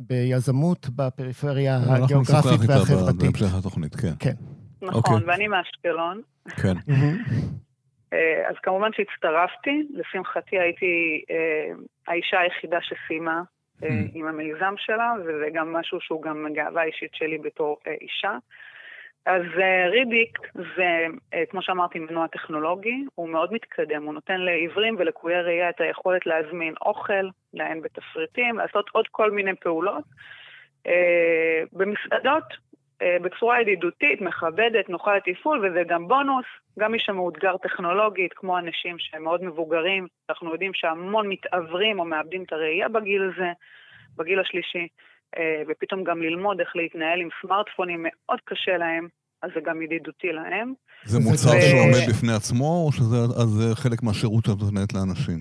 ביזמות 0.07 0.89
בפריפריה 0.95 1.77
הגיאוגרפית 1.77 2.35
והחברתית. 2.67 2.69
אנחנו 2.69 2.95
נשוחח 2.95 3.11
איתה 3.11 3.13
בהמשך 3.13 3.55
התוכנית, 3.59 3.95
כן. 3.95 4.13
כן. 4.19 4.33
נכון, 4.81 5.01
okay. 5.01 5.13
אוקיי. 5.13 5.27
ואני 5.27 5.47
מאשקלון. 5.47 6.21
כן. 6.49 6.73
אה, 8.13 8.49
אז 8.49 8.55
כמובן 8.63 8.93
שהצטרפתי, 8.93 9.87
לשמחתי 9.93 10.59
הייתי 10.59 11.23
אה, 11.31 11.73
האישה 12.07 12.39
היחידה 12.39 12.77
שסיימה 12.81 13.41
אה, 13.83 13.89
hmm. 13.89 14.11
עם 14.13 14.27
המיזם 14.27 14.73
שלה, 14.77 15.13
וזה 15.19 15.45
גם 15.53 15.73
משהו 15.73 16.01
שהוא 16.01 16.21
גם 16.21 16.47
גאווה 16.53 16.83
אישית 16.83 17.15
שלי 17.15 17.37
בתור 17.37 17.79
אישה. 18.01 18.37
אז 19.25 19.41
רידיק 19.91 20.37
זה, 20.55 21.05
כמו 21.49 21.61
שאמרתי, 21.61 21.99
מנוע 21.99 22.27
טכנולוגי, 22.27 23.05
הוא 23.15 23.29
מאוד 23.29 23.53
מתקדם, 23.53 24.03
הוא 24.03 24.13
נותן 24.13 24.39
לעיוורים 24.39 24.95
ולקויי 24.99 25.41
ראייה 25.41 25.69
את 25.69 25.81
היכולת 25.81 26.25
להזמין 26.25 26.73
אוכל, 26.81 27.29
לעיין 27.53 27.81
בתפריטים, 27.81 28.57
לעשות 28.57 28.89
עוד 28.91 29.07
כל 29.11 29.31
מיני 29.31 29.55
פעולות. 29.55 30.03
במסעדות 31.73 32.43
אה, 32.43 32.57
בצורה 33.21 33.61
ידידותית, 33.61 34.21
מכבדת, 34.21 34.89
נוחה 34.89 35.15
לתפעול, 35.15 35.65
וזה 35.65 35.83
גם 35.87 36.07
בונוס. 36.07 36.45
גם 36.79 36.91
מי 36.91 36.99
שמאותגר 36.99 37.57
טכנולוגית, 37.57 38.33
כמו 38.33 38.57
אנשים 38.57 38.95
שהם 38.99 39.23
מאוד 39.23 39.43
מבוגרים, 39.43 40.07
אנחנו 40.29 40.51
יודעים 40.51 40.71
שהמון 40.73 41.29
מתעוורים 41.29 41.99
או 41.99 42.05
מאבדים 42.05 42.43
את 42.43 42.53
הראייה 42.53 42.89
בגיל 42.89 43.31
הזה, 43.33 43.51
בגיל 44.17 44.39
השלישי, 44.39 44.87
אה, 45.37 45.61
ופתאום 45.69 46.03
גם 46.03 46.21
ללמוד 46.21 46.59
איך 46.59 46.75
להתנהל 46.75 47.21
עם 47.21 47.29
סמארטפונים 47.41 48.05
מאוד 48.09 48.39
קשה 48.45 48.77
להם, 48.77 49.07
אז 49.41 49.51
זה 49.55 49.61
גם 49.65 49.81
ידידותי 49.81 50.31
להם. 50.31 50.73
זה 51.05 51.19
מוצר 51.19 51.49
ו... 51.57 51.61
שעומד 51.61 52.09
בפני 52.09 52.33
עצמו, 52.33 52.85
או 52.85 52.91
שזה 52.91 53.75
חלק 53.75 54.03
מהשירות 54.03 54.45
שאת 54.45 54.59
נותנת 54.59 54.93
לאנשים? 54.93 55.39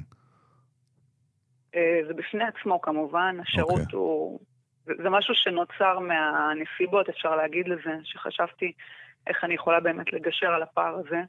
אה, 1.77 2.01
זה 2.09 2.15
בפני 2.15 2.45
עצמו 2.45 2.81
כמובן, 2.81 3.37
השירות 3.43 3.81
okay. 3.81 3.83
אוקיי. 3.83 3.99
הוא 3.99 4.41
זה 4.85 5.11
משהו 5.11 5.35
שנוצר 5.35 5.99
מהנסיבות, 5.99 7.09
אפשר 7.09 7.37
להגיד 7.37 7.69
לזה, 7.69 7.97
שחשבתי 8.03 8.73
איך 9.27 9.45
אני 9.45 9.55
יכולה 9.55 9.81
באמת 9.81 10.13
לגשר 10.13 10.47
על 10.47 10.63
הפער 10.63 10.95
הזה. 10.95 11.23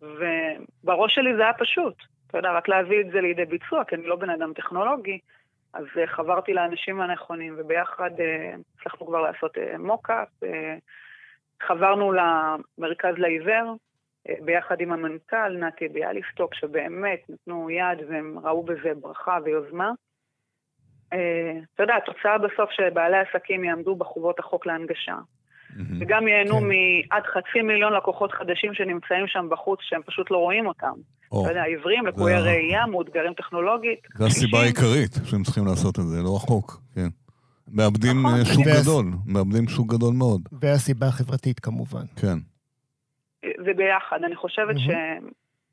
ובראש 0.00 1.14
שלי 1.14 1.36
זה 1.36 1.42
היה 1.42 1.52
פשוט, 1.52 1.94
אתה 2.26 2.38
יודע, 2.38 2.52
רק 2.52 2.68
להביא 2.68 3.00
את 3.00 3.06
זה 3.12 3.20
לידי 3.20 3.44
ביצוע, 3.44 3.84
כי 3.84 3.94
אני 3.94 4.06
לא 4.06 4.16
בן 4.16 4.30
אדם 4.30 4.52
טכנולוגי, 4.52 5.18
אז 5.72 5.84
uh, 5.84 6.06
חברתי 6.06 6.54
לאנשים 6.54 7.00
הנכונים, 7.00 7.54
וביחד 7.58 8.10
uh, 8.10 8.60
הצלחנו 8.80 9.06
כבר 9.06 9.20
לעשות 9.20 9.56
uh, 9.56 9.78
מוקאפ, 9.78 10.28
חברנו 11.62 12.12
למרכז 12.12 13.14
לעיוור, 13.18 13.76
ביחד 14.40 14.80
עם 14.80 14.92
המנכ"ל 14.92 15.56
נתי 15.58 15.88
ביאליסטוק, 15.88 16.54
שבאמת 16.54 17.20
נתנו 17.28 17.70
יד 17.70 17.98
והם 18.08 18.38
ראו 18.38 18.62
בזה 18.62 18.92
ברכה 19.00 19.38
ויוזמה. 19.44 19.90
Uh, 21.14 21.16
אתה 21.74 21.82
יודע, 21.82 21.94
התוצאה 21.96 22.38
בסוף 22.38 22.70
שבעלי 22.70 23.16
עסקים 23.16 23.64
יעמדו 23.64 23.96
בחובות 23.96 24.38
החוק 24.38 24.66
להנגשה. 24.66 25.16
וגם 26.00 26.28
ייהנו 26.28 26.58
כן. 26.58 26.64
מעד 26.66 27.22
חצי 27.26 27.62
מיליון 27.62 27.92
לקוחות 27.92 28.32
חדשים 28.32 28.74
שנמצאים 28.74 29.26
שם 29.26 29.46
בחוץ, 29.50 29.78
שהם 29.82 30.02
פשוט 30.06 30.30
לא 30.30 30.36
רואים 30.36 30.66
אותם. 30.66 30.92
אתה 31.28 31.50
יודע, 31.50 31.62
עיוורים, 31.62 32.06
לקויי 32.06 32.40
ראייה, 32.40 32.86
מאותגרים 32.86 33.34
טכנולוגית. 33.34 33.98
זו 34.14 34.26
הסיבה 34.26 34.58
העיקרית 34.58 35.12
שהם 35.24 35.42
צריכים 35.42 35.66
לעשות 35.66 35.98
את 35.98 36.04
זה, 36.04 36.22
לא 36.22 36.36
רחוק, 36.36 36.80
כן. 36.94 37.08
מאבדים 37.72 38.26
נכון. 38.26 38.44
שוק 38.44 38.64
גדול, 38.82 39.04
מאבדים 39.26 39.68
שוק 39.68 39.92
גדול 39.92 40.14
מאוד. 40.14 40.40
והסיבה 40.60 41.06
החברתית 41.06 41.60
כמובן. 41.60 42.04
כן. 42.20 42.38
זה 43.42 43.72
ביחד. 43.76 44.18
אני 44.24 44.36
חושבת 44.36 44.76
ש... 44.78 44.88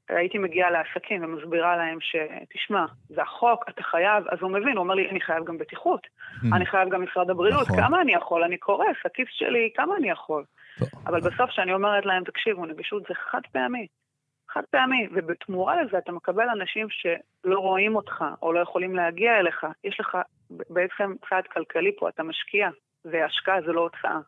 הייתי 0.10 0.38
מגיעה 0.38 0.70
לעסקים 0.70 1.24
ומסבירה 1.24 1.78
להם 1.78 1.98
שתשמע, 2.02 2.86
זה 3.10 3.22
החוק, 3.22 3.66
אתה 3.70 3.84
חייב, 3.84 4.28
אז 4.28 4.38
הוא 4.42 4.52
מבין, 4.52 4.78
הוא 4.78 4.84
אומר 4.84 4.94
לי, 4.96 5.10
אני 5.10 5.22
חייב 5.22 5.44
גם 5.44 5.58
בטיחות, 5.58 6.08
hmm. 6.08 6.56
אני 6.56 6.66
חייב 6.66 6.90
גם 6.90 7.04
משרד 7.04 7.30
הבריאות, 7.30 7.68
נכון. 7.68 7.82
כמה 7.82 8.02
אני 8.02 8.14
יכול? 8.14 8.44
אני 8.44 8.58
קורס, 8.58 8.98
הכיס 9.06 9.28
שלי, 9.32 9.70
כמה 9.76 9.96
אני 9.98 10.10
יכול? 10.10 10.44
אבל 11.08 11.20
בסוף 11.20 11.50
כשאני 11.50 11.74
אומרת 11.74 12.06
להם, 12.06 12.24
תקשיבו, 12.24 12.66
נגישות 12.66 13.04
זה 13.04 13.16
חד 13.16 13.42
פעמי, 13.52 13.88
חד 14.50 14.64
פעמי, 14.70 15.08
ובתמורה 15.12 15.84
לזה 15.84 15.98
אתה 15.98 16.12
מקבל 16.12 16.50
אנשים 16.50 16.88
שלא 16.90 17.60
רואים 17.60 17.96
אותך, 17.96 18.26
או 18.42 18.54
לא 18.54 18.60
יכולים 18.60 18.96
להגיע 18.96 19.40
אליך, 19.40 19.68
יש 19.84 20.00
לך 20.00 20.18
בעצם 20.50 21.14
צעד 21.30 21.48
כלכלי 21.48 21.92
פה, 22.00 22.10
אתה 22.10 22.24
משקיע, 22.24 22.70
והשקעה 23.06 23.62
זה 23.62 23.72
לא 23.72 23.82
הוצאה. 23.82 24.20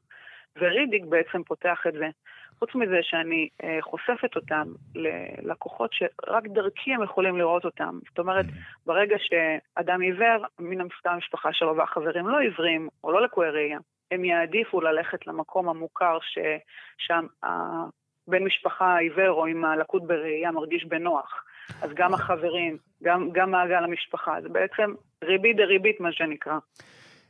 ורידיק 0.57 1.05
בעצם 1.05 1.43
פותח 1.43 1.83
את 1.87 1.93
זה. 1.93 2.09
חוץ 2.59 2.75
מזה 2.75 2.99
שאני 3.01 3.49
אה, 3.63 3.77
חושפת 3.81 4.35
אותם 4.35 4.67
ללקוחות 4.95 5.93
שרק 5.93 6.43
דרכי 6.47 6.93
הם 6.93 7.03
יכולים 7.03 7.37
לראות 7.37 7.65
אותם. 7.65 7.99
זאת 8.09 8.19
אומרת, 8.19 8.45
ברגע 8.85 9.15
שאדם 9.19 10.01
עיוור, 10.01 10.45
מן 10.59 10.81
הסתם 10.81 11.09
המשפחה 11.09 11.53
שלו 11.53 11.75
והחברים 11.75 12.27
לא 12.27 12.39
עיוורים 12.39 12.89
או 13.03 13.11
לא 13.11 13.21
לקויי 13.21 13.49
ראייה, 13.49 13.79
הם 14.11 14.25
יעדיפו 14.25 14.81
ללכת 14.81 15.27
למקום 15.27 15.69
המוכר 15.69 16.17
ששם 16.21 17.25
בן 18.27 18.43
משפחה 18.43 18.97
עיוור 18.97 19.29
או 19.29 19.45
עם 19.45 19.65
הלקות 19.65 20.07
בראייה 20.07 20.51
מרגיש 20.51 20.85
בנוח. 20.85 21.43
אז 21.81 21.93
גם 21.93 22.13
החברים, 22.13 22.77
גם, 23.03 23.29
גם 23.31 23.51
מעגל 23.51 23.83
המשפחה, 23.83 24.41
זה 24.41 24.49
בעצם 24.49 24.93
ריבית 25.23 25.57
דריבית, 25.57 25.99
מה 25.99 26.11
שנקרא. 26.11 26.57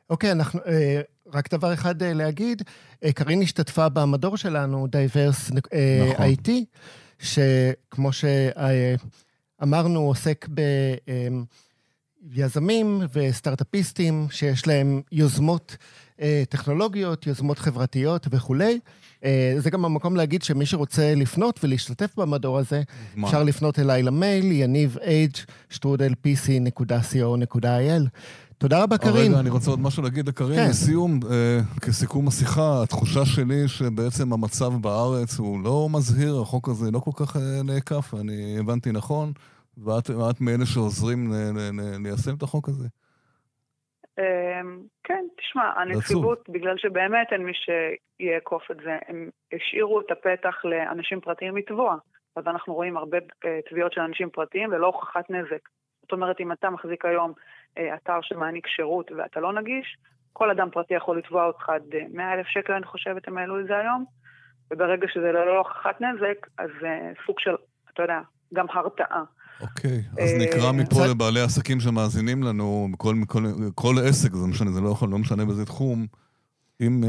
אוקיי, 0.10 0.32
אנחנו, 0.32 0.60
אה, 0.68 1.02
רק 1.34 1.54
דבר 1.54 1.74
אחד 1.74 2.04
אה, 2.04 2.14
להגיד, 2.14 2.62
אה, 3.04 3.12
קארין 3.12 3.42
השתתפה 3.42 3.90
במדור 3.90 4.38
שלנו, 4.38 4.88
diverse 4.88 5.52
אה, 5.74 6.10
נכון. 6.12 6.26
IT, 6.26 6.50
שכמו 7.20 8.10
שאמרנו, 9.62 10.00
עוסק 10.00 10.48
ביזמים 12.22 13.02
וסטארט-אפיסטים 13.14 14.28
שיש 14.32 14.68
להם 14.68 15.02
יוזמות 15.12 15.78
אה, 16.22 16.44
טכנולוגיות, 16.50 17.28
יוזמות 17.28 17.60
חברתיות 17.60 18.28
וכולי. 18.32 18.80
אה, 19.26 19.56
זה 19.58 19.70
גם 19.70 19.86
המקום 19.86 20.16
להגיד 20.16 20.44
שמי 20.44 20.66
שרוצה 20.66 21.14
לפנות 21.16 21.60
ולהשתתף 21.64 22.16
במדור 22.18 22.58
הזה, 22.58 22.82
מה? 23.16 23.28
אפשר 23.28 23.44
לפנות 23.44 23.80
אליי 23.80 24.04
למייל, 24.04 24.52
יניב 24.52 24.98
אייג' 25.02 25.36
שטרודל 25.70 26.14
pc.co.il. 26.28 28.02
תודה 28.58 28.84
רבה, 28.84 28.98
קארין. 28.98 29.32
רגע, 29.32 29.40
אני 29.40 29.50
רוצה 29.50 29.72
עוד 29.72 29.80
משהו 29.80 30.04
להגיד 30.04 30.28
לקארין. 30.28 30.56
כן. 30.56 30.70
לסיום, 30.70 31.20
אה, 31.32 31.60
כסיכום 31.82 32.28
השיחה, 32.28 32.84
התחושה 32.84 33.26
שלי 33.26 33.68
שבעצם 33.68 34.34
המצב 34.34 34.72
בארץ 34.82 35.40
הוא 35.40 35.64
לא 35.64 35.88
מזהיר, 35.96 36.42
החוק 36.42 36.68
הזה 36.68 36.92
לא 36.94 37.00
כל 37.00 37.12
כך 37.20 37.36
אה, 37.36 37.64
נעקף, 37.64 38.14
אני 38.22 38.58
הבנתי 38.60 38.92
נכון, 38.92 39.32
ואת, 39.78 40.10
ואת 40.10 40.42
מאלה 40.42 40.66
שעוזרים 40.66 41.20
ליישם 42.04 42.36
את 42.38 42.44
החוק 42.44 42.70
הזה. 42.70 42.88
אמ, 44.20 44.80
כן, 45.04 45.26
תשמע, 45.38 45.64
הנציבות, 45.78 46.50
בגלל 46.50 46.78
שבאמת 46.78 47.28
אין 47.32 47.46
מי 47.46 47.52
שיאכוף 47.54 48.72
את 48.72 48.78
זה, 48.84 48.98
הם 49.08 49.30
השאירו 49.54 50.02
את 50.02 50.12
הפתח 50.12 50.56
לאנשים 50.66 51.22
פרטיים 51.22 51.58
לתבוע. 51.58 51.98
אז 52.36 52.44
אנחנו 52.48 52.74
רואים 52.74 52.98
הרבה 52.98 53.18
אה, 53.46 53.60
תביעות 53.70 53.94
של 53.94 54.02
אנשים 54.02 54.30
פרטיים 54.30 54.72
ללא 54.72 54.86
הוכחת 54.88 55.30
נזק. 55.30 55.70
זאת 56.02 56.12
אומרת, 56.12 56.40
אם 56.40 56.52
אתה 56.52 56.70
מחזיק 56.70 57.06
היום 57.06 57.34
אתר 57.80 58.20
שמעניק 58.22 58.68
שירות 58.68 59.12
ואתה 59.12 59.40
לא 59.40 59.54
נגיש, 59.54 59.98
כל 60.34 60.52
אדם 60.52 60.70
פרטי 60.72 60.94
יכול 60.94 61.18
לתבוע 61.18 61.46
אותך 61.46 61.70
עד 61.70 61.84
100 62.14 62.26
אה, 62.26 62.34
אלף 62.34 62.48
שקל, 62.48 62.74
אני 62.74 62.86
חושבת, 62.86 63.28
הם 63.28 63.38
העלו 63.38 63.60
את 63.60 63.68
זה 63.68 63.78
היום, 63.78 64.06
וברגע 64.72 65.08
שזה 65.14 65.32
ללא 65.32 65.58
הוכחת 65.58 66.02
נזק, 66.02 66.48
אז 66.58 66.70
זה 66.82 67.12
סוג 67.26 67.40
של, 67.40 67.56
אתה 67.94 68.04
יודע, 68.04 68.20
גם 68.54 68.66
הרתעה. 68.74 69.24
אוקיי, 69.62 70.02
אז 70.24 70.30
נקרא 70.40 70.72
מפה 70.72 71.06
לבעלי 71.12 71.42
עסקים 71.42 71.80
שמאזינים 71.80 72.44
לנו, 72.44 72.88
כל, 72.98 73.16
כל, 73.28 73.44
כל 73.76 73.96
עסק, 74.10 74.34
זה 74.34 74.48
משנה, 74.48 74.72
זה 74.72 74.82
לא 74.82 74.90
יכול, 74.90 75.10
לא 75.10 75.18
משנה 75.18 75.46
באיזה 75.46 75.66
תחום. 75.66 76.06
אם 76.82 77.04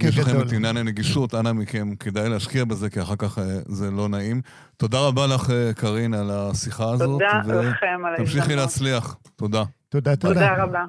יש 0.00 0.18
לכם 0.18 0.40
את 0.40 0.52
עניין 0.52 0.76
הנגישות, 0.76 1.34
אנא 1.34 1.52
מכם, 1.52 1.94
כדאי 1.96 2.28
להשקיע 2.28 2.64
בזה, 2.64 2.90
כי 2.90 3.02
אחר 3.02 3.16
כך 3.16 3.38
זה 3.66 3.90
לא 3.90 4.08
נעים. 4.08 4.40
תודה 4.76 5.00
רבה 5.00 5.26
לך, 5.26 5.52
קארין, 5.76 6.14
על 6.14 6.30
השיחה 6.30 6.90
הזאת. 6.90 7.08
תודה 7.08 7.26
לכם 7.26 7.50
על 7.50 7.62
ההזדמנות. 7.62 8.16
תמשיכי 8.16 8.56
להצליח. 8.56 9.16
תודה. 9.36 9.64
תודה, 9.88 10.16
תודה. 10.16 10.34
תודה 10.34 10.62
רבה. 10.64 10.84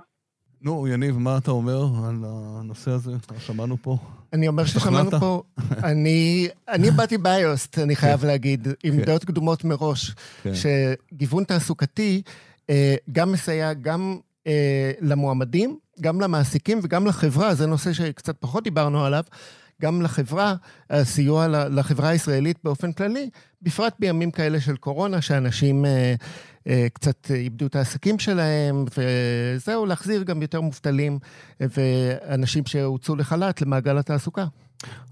נו, 0.61 0.87
יניב, 0.87 1.17
מה 1.17 1.37
אתה 1.37 1.51
אומר 1.51 1.85
על 2.07 2.15
הנושא 2.25 2.91
הזה? 2.91 3.11
שמענו 3.37 3.77
פה. 3.81 3.97
אני 4.33 4.47
אומר 4.47 4.65
ששמענו 4.65 5.11
פה, 5.19 5.43
אני, 5.83 6.47
אני 6.67 6.91
באתי 6.91 7.17
ביוסט, 7.17 7.79
אני 7.79 7.95
חייב 7.95 8.19
כן. 8.19 8.27
להגיד, 8.27 8.67
עם 8.83 8.97
כן. 8.97 9.03
דעות 9.05 9.25
קדומות 9.25 9.63
מראש, 9.63 10.15
כן. 10.43 10.51
שגיוון 10.55 11.43
תעסוקתי 11.43 12.21
אה, 12.69 12.95
גם 13.11 13.31
מסייע 13.31 13.73
גם 13.73 14.17
אה, 14.47 14.91
למועמדים, 15.01 15.77
גם 16.01 16.21
למעסיקים 16.21 16.79
וגם 16.83 17.05
לחברה, 17.07 17.55
זה 17.55 17.65
נושא 17.65 17.93
שקצת 17.93 18.35
פחות 18.39 18.63
דיברנו 18.63 19.05
עליו, 19.05 19.23
גם 19.81 20.01
לחברה, 20.01 20.55
הסיוע 20.89 21.47
לחברה 21.47 22.09
הישראלית 22.09 22.57
באופן 22.63 22.91
כללי, 22.91 23.29
בפרט 23.61 23.93
בימים 23.99 24.31
כאלה 24.31 24.61
של 24.61 24.75
קורונה, 24.75 25.21
שאנשים 25.21 25.85
אה, 25.85 26.15
אה, 26.67 26.87
קצת 26.93 27.31
איבדו 27.31 27.65
את 27.65 27.75
העסקים 27.75 28.19
שלהם, 28.19 28.85
וזהו, 28.97 29.85
להחזיר 29.85 30.23
גם 30.23 30.41
יותר 30.41 30.61
מובטלים 30.61 31.19
ואנשים 31.59 32.65
שהוצאו 32.65 33.15
לחל"ת 33.15 33.61
למעגל 33.61 33.97
התעסוקה. 33.97 34.45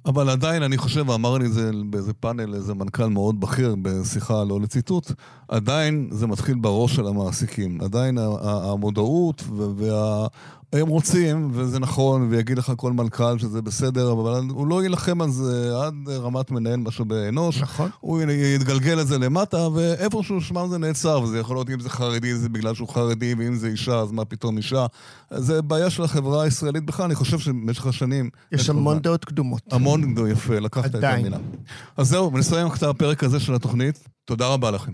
אבל 0.05 0.29
עדיין, 0.29 0.63
אני 0.63 0.77
חושב, 0.77 1.09
ואמר 1.09 1.37
לי 1.37 1.45
את 1.45 1.53
זה 1.53 1.71
באיזה 1.85 2.13
פאנל, 2.13 2.53
איזה 2.53 2.73
מנכ"ל 2.73 3.07
מאוד 3.07 3.39
בכיר 3.39 3.75
בשיחה 3.81 4.43
לא 4.43 4.61
לציטוט, 4.61 5.11
עדיין 5.47 6.09
זה 6.11 6.27
מתחיל 6.27 6.55
בראש 6.55 6.95
של 6.95 7.07
המעסיקים. 7.07 7.81
עדיין 7.81 8.17
המודעות 8.43 9.43
וה... 9.77 10.27
הם 10.73 10.88
רוצים, 10.88 11.49
וזה 11.53 11.79
נכון, 11.79 12.27
ויגיד 12.29 12.57
לך 12.57 12.73
כל 12.75 12.93
מנכ"ל 12.93 13.39
שזה 13.39 13.62
בסדר, 13.62 14.12
אבל 14.12 14.43
הוא 14.49 14.67
לא 14.67 14.84
יילחם 14.84 15.21
על 15.21 15.31
זה 15.31 15.71
עד 15.84 15.93
רמת 16.10 16.51
מנהל 16.51 16.79
משאבי 16.79 17.27
אנוש. 17.29 17.62
נכון. 17.62 17.89
הוא 17.99 18.21
יתגלגל 18.55 19.01
את 19.01 19.07
זה 19.07 19.17
למטה, 19.17 19.67
ואיפשהו 19.73 20.41
שמם 20.41 20.67
זה 20.69 20.77
נעצר, 20.77 21.21
וזה 21.21 21.39
יכול 21.39 21.55
להיות 21.55 21.69
אם 21.69 21.79
זה 21.79 21.89
חרדי, 21.89 22.36
זה 22.36 22.49
בגלל 22.49 22.73
שהוא 22.73 22.89
חרדי, 22.89 23.36
ואם 23.38 23.55
זה 23.55 23.67
אישה, 23.67 23.99
אז 23.99 24.12
מה 24.12 24.25
פתאום 24.25 24.57
אישה. 24.57 24.86
זה 25.31 25.62
בעיה 25.62 25.89
של 25.89 26.03
החברה 26.03 26.43
הישראלית 26.43 26.86
בכלל, 26.86 27.05
אני 27.05 27.15
חושב 27.15 27.39
שבמשך 27.39 27.86
השנים... 27.86 28.29
יש 28.51 28.69
המון 28.69 28.99
דעות 28.99 29.25
קדומות. 29.25 29.62
המון 29.71 30.15
דעות, 30.15 30.29
יפה, 30.29 30.60
לקחת 30.60 30.95
את 30.95 31.03
המילה. 31.03 31.38
אז 31.97 32.07
זהו, 32.07 32.38
נסיים 32.38 32.67
את 32.67 32.84
הפרק 32.84 33.23
הזה 33.23 33.39
של 33.39 33.53
התוכנית. 33.53 34.07
תודה 34.25 34.47
רבה 34.47 34.71
לכם. 34.71 34.91